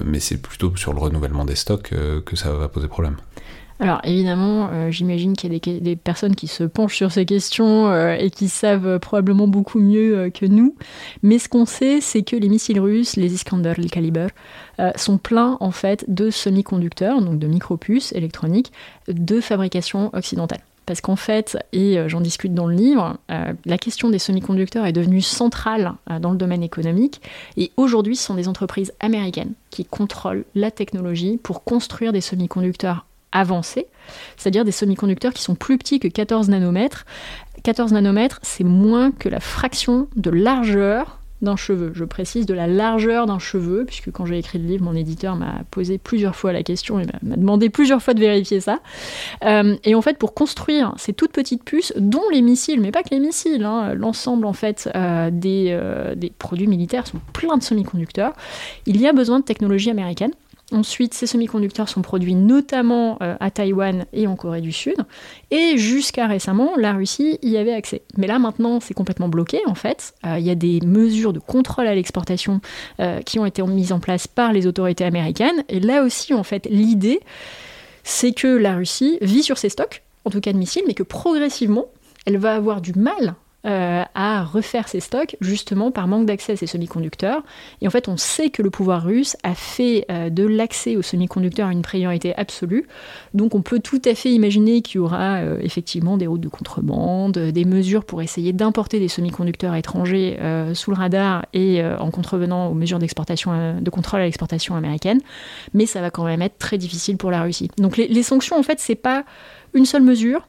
[0.05, 1.89] mais c'est plutôt sur le renouvellement des stocks
[2.25, 3.17] que ça va poser problème.
[3.79, 7.89] Alors évidemment, euh, j'imagine qu'il y a des, personnes qui se penchent sur ces questions
[7.89, 10.75] euh, et qui savent probablement beaucoup mieux euh, que nous.
[11.23, 14.27] Mais ce qu'on sait, c'est que les missiles russes, les Iskander, les Kaliber,
[14.95, 18.71] sont pleins en fait de semi-conducteurs, donc de micropuces électroniques
[19.07, 20.61] de fabrication occidentale.
[20.87, 25.21] parce qu'en fait, et j'en discute dans le livre, la question des semi-conducteurs est devenue
[25.21, 27.21] centrale dans le domaine économique,
[27.55, 33.05] et aujourd'hui, ce sont des entreprises américaines qui contrôlent la technologie pour construire des semi-conducteurs
[33.33, 33.87] avancés,
[34.37, 37.05] c'est-à-dire des semi-conducteurs qui sont plus petits que 14 nanomètres.
[37.63, 41.91] 14 nanomètres, c'est moins que la fraction de largeur d'un cheveu.
[41.93, 45.35] Je précise de la largeur d'un cheveu, puisque quand j'ai écrit le livre, mon éditeur
[45.35, 48.79] m'a posé plusieurs fois la question et m'a demandé plusieurs fois de vérifier ça.
[49.43, 53.03] Euh, et en fait, pour construire ces toutes petites puces, dont les missiles, mais pas
[53.03, 57.57] que les missiles, hein, l'ensemble en fait euh, des, euh, des produits militaires sont pleins
[57.57, 58.33] de semi-conducteurs,
[58.85, 60.31] il y a besoin de technologie américaine.
[60.73, 64.95] Ensuite, ces semi-conducteurs sont produits notamment euh, à Taïwan et en Corée du Sud.
[65.51, 68.01] Et jusqu'à récemment, la Russie y avait accès.
[68.17, 70.15] Mais là, maintenant, c'est complètement bloqué, en fait.
[70.25, 72.59] Euh, il y a des mesures de contrôle à l'exportation
[72.99, 75.63] euh, qui ont été mises en place par les autorités américaines.
[75.69, 77.19] Et là aussi, en fait, l'idée,
[78.03, 81.03] c'est que la Russie vit sur ses stocks, en tout cas de missiles, mais que
[81.03, 81.85] progressivement,
[82.25, 83.35] elle va avoir du mal
[83.65, 87.43] euh, à refaire ses stocks justement par manque d'accès à ces semi-conducteurs.
[87.79, 91.01] Et en fait, on sait que le pouvoir russe a fait euh, de l'accès aux
[91.01, 92.85] semi-conducteurs une priorité absolue.
[93.33, 96.49] Donc on peut tout à fait imaginer qu'il y aura euh, effectivement des routes de
[96.49, 100.37] contrebande, des mesures pour essayer d'importer des semi-conducteurs étrangers
[100.73, 105.21] sous le radar et en contrevenant aux mesures d'exportation, de contrôle à l'exportation américaine.
[105.73, 107.69] Mais ça va quand même être très difficile pour la Russie.
[107.77, 109.23] Donc les, les sanctions, en fait, c'est pas
[109.73, 110.45] une seule mesure.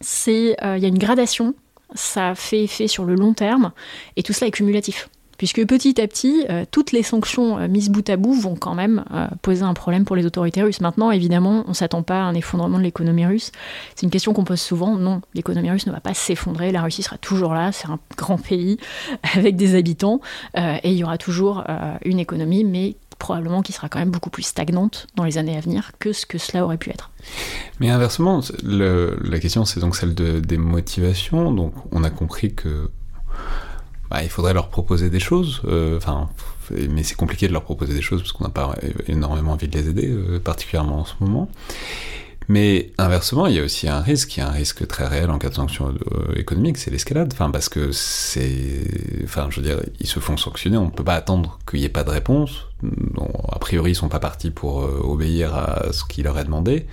[0.00, 1.54] C'est il y a une gradation
[1.94, 3.72] ça fait effet sur le long terme,
[4.16, 5.08] et tout cela est cumulatif.
[5.40, 8.74] Puisque petit à petit, euh, toutes les sanctions euh, mises bout à bout vont quand
[8.74, 10.82] même euh, poser un problème pour les autorités russes.
[10.82, 13.50] Maintenant, évidemment, on ne s'attend pas à un effondrement de l'économie russe.
[13.94, 14.96] C'est une question qu'on pose souvent.
[14.96, 16.72] Non, l'économie russe ne va pas s'effondrer.
[16.72, 17.72] La Russie sera toujours là.
[17.72, 18.76] C'est un grand pays
[19.34, 20.20] avec des habitants.
[20.54, 21.64] et il y aura toujours
[22.04, 25.60] une économie, mais probablement qui sera quand même beaucoup plus stagnante dans les années à
[25.60, 27.10] venir que ce que cela aurait pu être.
[27.78, 31.52] Mais inversement, la question c'est donc celle de, des motivations.
[31.52, 32.90] Donc on a compris que
[34.10, 35.60] bah, il faudrait leur proposer des choses.
[35.66, 36.28] Euh, enfin,
[36.70, 38.74] mais c'est compliqué de leur proposer des choses parce qu'on n'a pas
[39.06, 41.48] énormément envie de les aider, euh, particulièrement en ce moment.
[42.48, 45.30] Mais inversement, il y a aussi un risque, il y a un risque très réel
[45.30, 47.30] en cas de sanctions euh, économiques, c'est l'escalade.
[47.32, 49.22] Enfin, parce que c'est.
[49.22, 51.86] Enfin, je veux dire, ils se font sanctionner, on ne peut pas attendre qu'il n'y
[51.86, 52.66] ait pas de réponse.
[52.82, 56.86] A priori, ils sont pas partis pour euh, obéir à ce qu'il leur est demandé.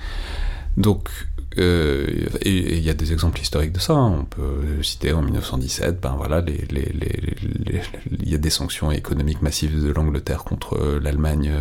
[0.76, 1.10] Donc,
[1.58, 3.94] euh, il y a des exemples historiques de ça.
[3.94, 4.16] Hein.
[4.20, 9.92] On peut citer en 1917, ben voilà, il y a des sanctions économiques massives de
[9.92, 11.52] l'Angleterre contre l'Allemagne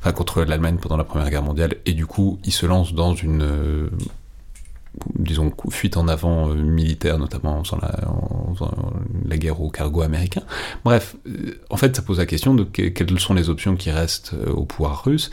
[0.00, 3.14] enfin, contre l'Allemagne pendant la Première Guerre mondiale, et du coup, il se lance dans
[3.14, 3.90] une euh,
[5.14, 7.64] disons, fuite en avant euh, militaire, notamment en
[9.36, 10.42] guerre au cargo américain.
[10.84, 14.34] Bref, euh, en fait, ça pose la question de quelles sont les options qui restent
[14.46, 15.30] au pouvoir russe.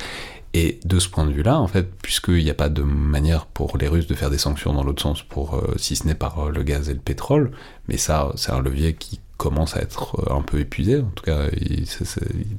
[0.54, 3.78] Et de ce point de vue-là, en fait, puisqu'il n'y a pas de manière pour
[3.78, 6.64] les Russes de faire des sanctions dans l'autre sens, pour, si ce n'est par le
[6.64, 7.52] gaz et le pétrole,
[7.88, 11.00] mais ça, c'est un levier qui commence à être euh, un peu épuisé.
[11.00, 11.46] En tout cas,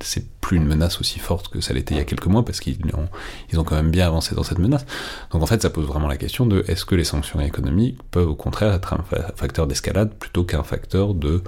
[0.01, 2.61] c'est plus une menace aussi forte que ça l'était il y a quelques mois parce
[2.61, 3.09] qu'ils ont,
[3.53, 4.87] ils ont quand même bien avancé dans cette menace.
[5.31, 8.29] Donc en fait, ça pose vraiment la question de est-ce que les sanctions économiques peuvent
[8.29, 11.43] au contraire être un facteur d'escalade plutôt qu'un facteur de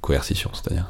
[0.00, 0.86] coercition, c'est-à-dire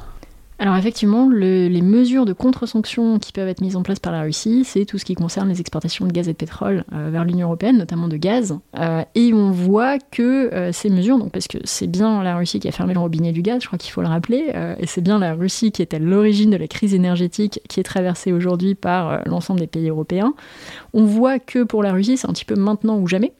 [0.64, 4.64] alors effectivement, les mesures de contre-sanctions qui peuvent être mises en place par la Russie,
[4.64, 7.48] c'est tout ce qui concerne les exportations de gaz et de pétrole euh, vers l'Union
[7.48, 8.58] européenne, notamment de gaz.
[8.78, 12.60] Euh, et on voit que euh, ces mesures, donc parce que c'est bien la Russie
[12.60, 15.02] qui a fermé le robinet du gaz, je crois qu'il faut le rappeler, et c'est
[15.02, 18.74] bien la Russie qui est à l'origine de la crise énergétique qui est traversée aujourd'hui
[18.74, 20.32] par l'ensemble des pays européens.
[20.94, 23.34] On voit que pour la Russie, c'est un petit peu maintenant ou jamais.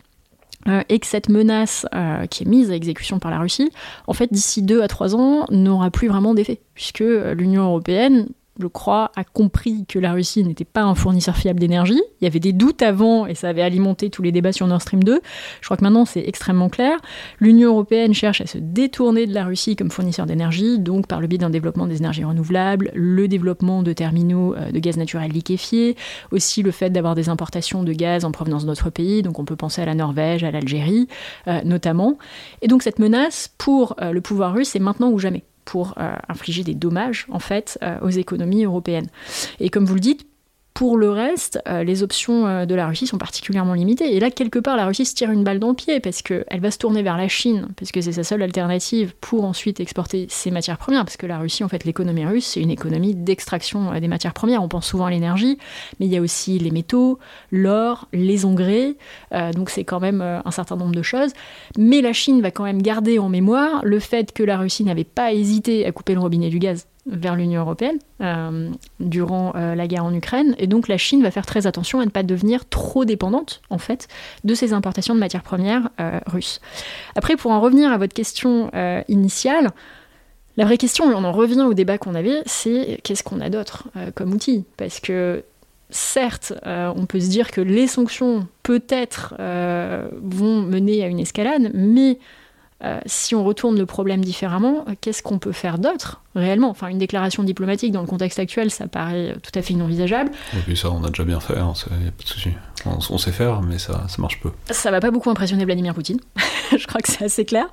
[0.69, 3.71] Euh, et que cette menace euh, qui est mise à exécution par la Russie,
[4.07, 8.29] en fait, d'ici deux à trois ans, n'aura plus vraiment d'effet, puisque euh, l'Union européenne
[8.61, 12.01] je crois, a compris que la Russie n'était pas un fournisseur fiable d'énergie.
[12.21, 14.81] Il y avait des doutes avant et ça avait alimenté tous les débats sur Nord
[14.81, 15.21] Stream 2.
[15.61, 16.99] Je crois que maintenant c'est extrêmement clair.
[17.41, 21.27] L'Union européenne cherche à se détourner de la Russie comme fournisseur d'énergie, donc par le
[21.27, 25.97] biais d'un développement des énergies renouvelables, le développement de terminaux euh, de gaz naturel liquéfié,
[26.31, 29.57] aussi le fait d'avoir des importations de gaz en provenance d'autres pays, donc on peut
[29.57, 31.09] penser à la Norvège, à l'Algérie
[31.49, 32.19] euh, notamment.
[32.63, 36.15] Et donc cette menace pour euh, le pouvoir russe, c'est maintenant ou jamais pour euh,
[36.29, 39.09] infliger des dommages en fait euh, aux économies européennes.
[39.61, 40.27] Et comme vous le dites,
[40.75, 44.17] pour le reste, euh, les options euh, de la Russie sont particulièrement limitées.
[44.17, 46.61] Et là, quelque part, la Russie se tire une balle dans le pied parce qu'elle
[46.61, 50.27] va se tourner vers la Chine, parce que c'est sa seule alternative pour ensuite exporter
[50.29, 51.05] ses matières premières.
[51.05, 54.35] Parce que la Russie, en fait, l'économie russe, c'est une économie d'extraction euh, des matières
[54.35, 54.65] premières.
[54.65, 55.59] On pense souvent à l'énergie,
[56.01, 57.21] mais il y a aussi les métaux,
[57.53, 58.97] l'or, les engrais.
[59.55, 61.31] donc c'est quand même un certain nombre de choses.
[61.79, 65.05] Mais la Chine va quand même garder en mémoire le fait que la Russie n'avait
[65.05, 69.87] pas hésité à couper le robinet du gaz vers l'Union européenne euh, durant euh, la
[69.87, 72.67] guerre en Ukraine, et donc la Chine va faire très attention à ne pas devenir
[72.69, 74.09] trop dépendante, en fait,
[74.45, 76.61] de ses importations de matières premières euh, russes.
[77.15, 78.71] Après, pour en revenir à votre question
[79.09, 79.71] initiale,
[80.57, 83.51] la vraie question, et on en revient au débat qu'on avait, c'est qu'est-ce qu'on a
[83.51, 84.65] d'autre comme outil?
[84.77, 85.45] Parce que
[85.91, 92.19] certes, on peut se dire que les sanctions, peut-être, vont mener à une escalade, mais
[93.07, 96.71] si on retourne le problème différemment, qu'est-ce qu'on peut faire d'autre réellement.
[96.71, 100.31] Enfin, une déclaration diplomatique dans le contexte actuel, ça paraît tout à fait inenvisageable.
[100.55, 102.51] Et puis ça, on a déjà bien fait, hein, y a pas de souci.
[102.87, 104.51] On, sait faire, mais ça, ça marche peu.
[104.71, 106.21] Ça va pas beaucoup impressionner Vladimir Poutine,
[106.79, 107.67] je crois que c'est assez clair.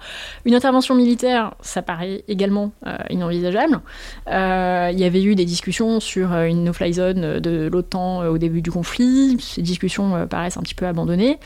[0.45, 3.81] Une intervention militaire, ça paraît également euh, inenvisageable.
[4.27, 8.37] Euh, il y avait eu des discussions sur euh, une no-fly zone de l'OTAN au
[8.37, 9.37] début du conflit.
[9.41, 11.39] Ces discussions paraissent un petit peu abandonnées.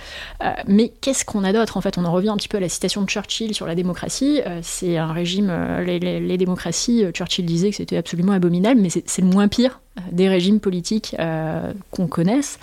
[0.68, 1.78] mais qu'est-ce qu'on a d'autre?
[1.78, 3.74] En fait, on en revient un petit peu à la citation de Churchill sur la
[3.74, 4.42] démocratie.
[4.62, 5.52] c'est un régime,
[5.86, 9.80] les, les démocraties euh, Churchill disait que c'était absolument abominable, mais c'est le moins pire
[9.98, 12.60] euh, des régimes politiques euh, qu'on connaisse.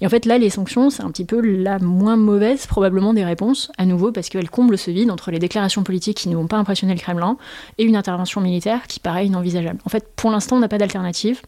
[0.00, 3.24] Et en fait, là, les sanctions, c'est un petit peu la moins mauvaise, probablement, des
[3.24, 6.46] réponses, à nouveau, parce qu'elles comblent ce vide entre les déclarations politiques qui ne vont
[6.46, 7.36] pas impressionner le Kremlin
[7.78, 9.78] et une intervention militaire qui paraît inenvisageable.
[9.84, 11.40] En fait, pour l'instant, on n'a pas d'alternative.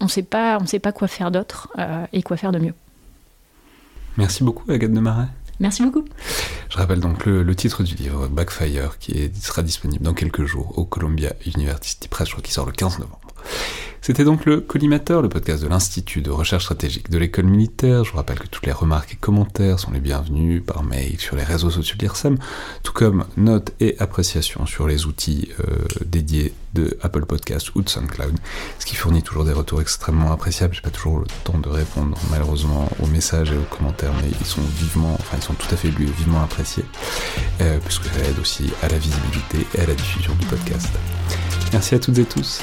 [0.00, 0.58] On ne sait pas
[0.94, 1.68] quoi faire d'autre
[2.14, 2.72] et quoi faire de mieux.
[4.16, 5.00] Merci beaucoup, Agathe de.
[5.60, 6.04] Merci beaucoup.
[6.70, 10.84] Je rappelle donc le, titre du livre, Backfire, qui sera disponible dans quelques jours au
[10.84, 13.20] Columbia University Press, je crois qu'il sort le 15 novembre.
[14.02, 18.02] C'était donc le Collimateur, le podcast de l'Institut de recherche stratégique de l'école militaire.
[18.02, 21.36] Je vous rappelle que toutes les remarques et commentaires sont les bienvenus par mail sur
[21.36, 22.08] les réseaux sociaux de
[22.82, 25.64] tout comme notes et appréciations sur les outils euh,
[26.04, 28.36] dédiés de Apple Podcast ou de SoundCloud,
[28.78, 30.74] ce qui fournit toujours des retours extrêmement appréciables.
[30.74, 34.46] J'ai pas toujours le temps de répondre malheureusement aux messages et aux commentaires, mais ils
[34.46, 36.84] sont vivement, enfin ils sont tout à fait vivement appréciés,
[37.60, 40.88] euh, puisque ça aide aussi à la visibilité et à la diffusion du podcast.
[41.72, 42.62] Merci à toutes et tous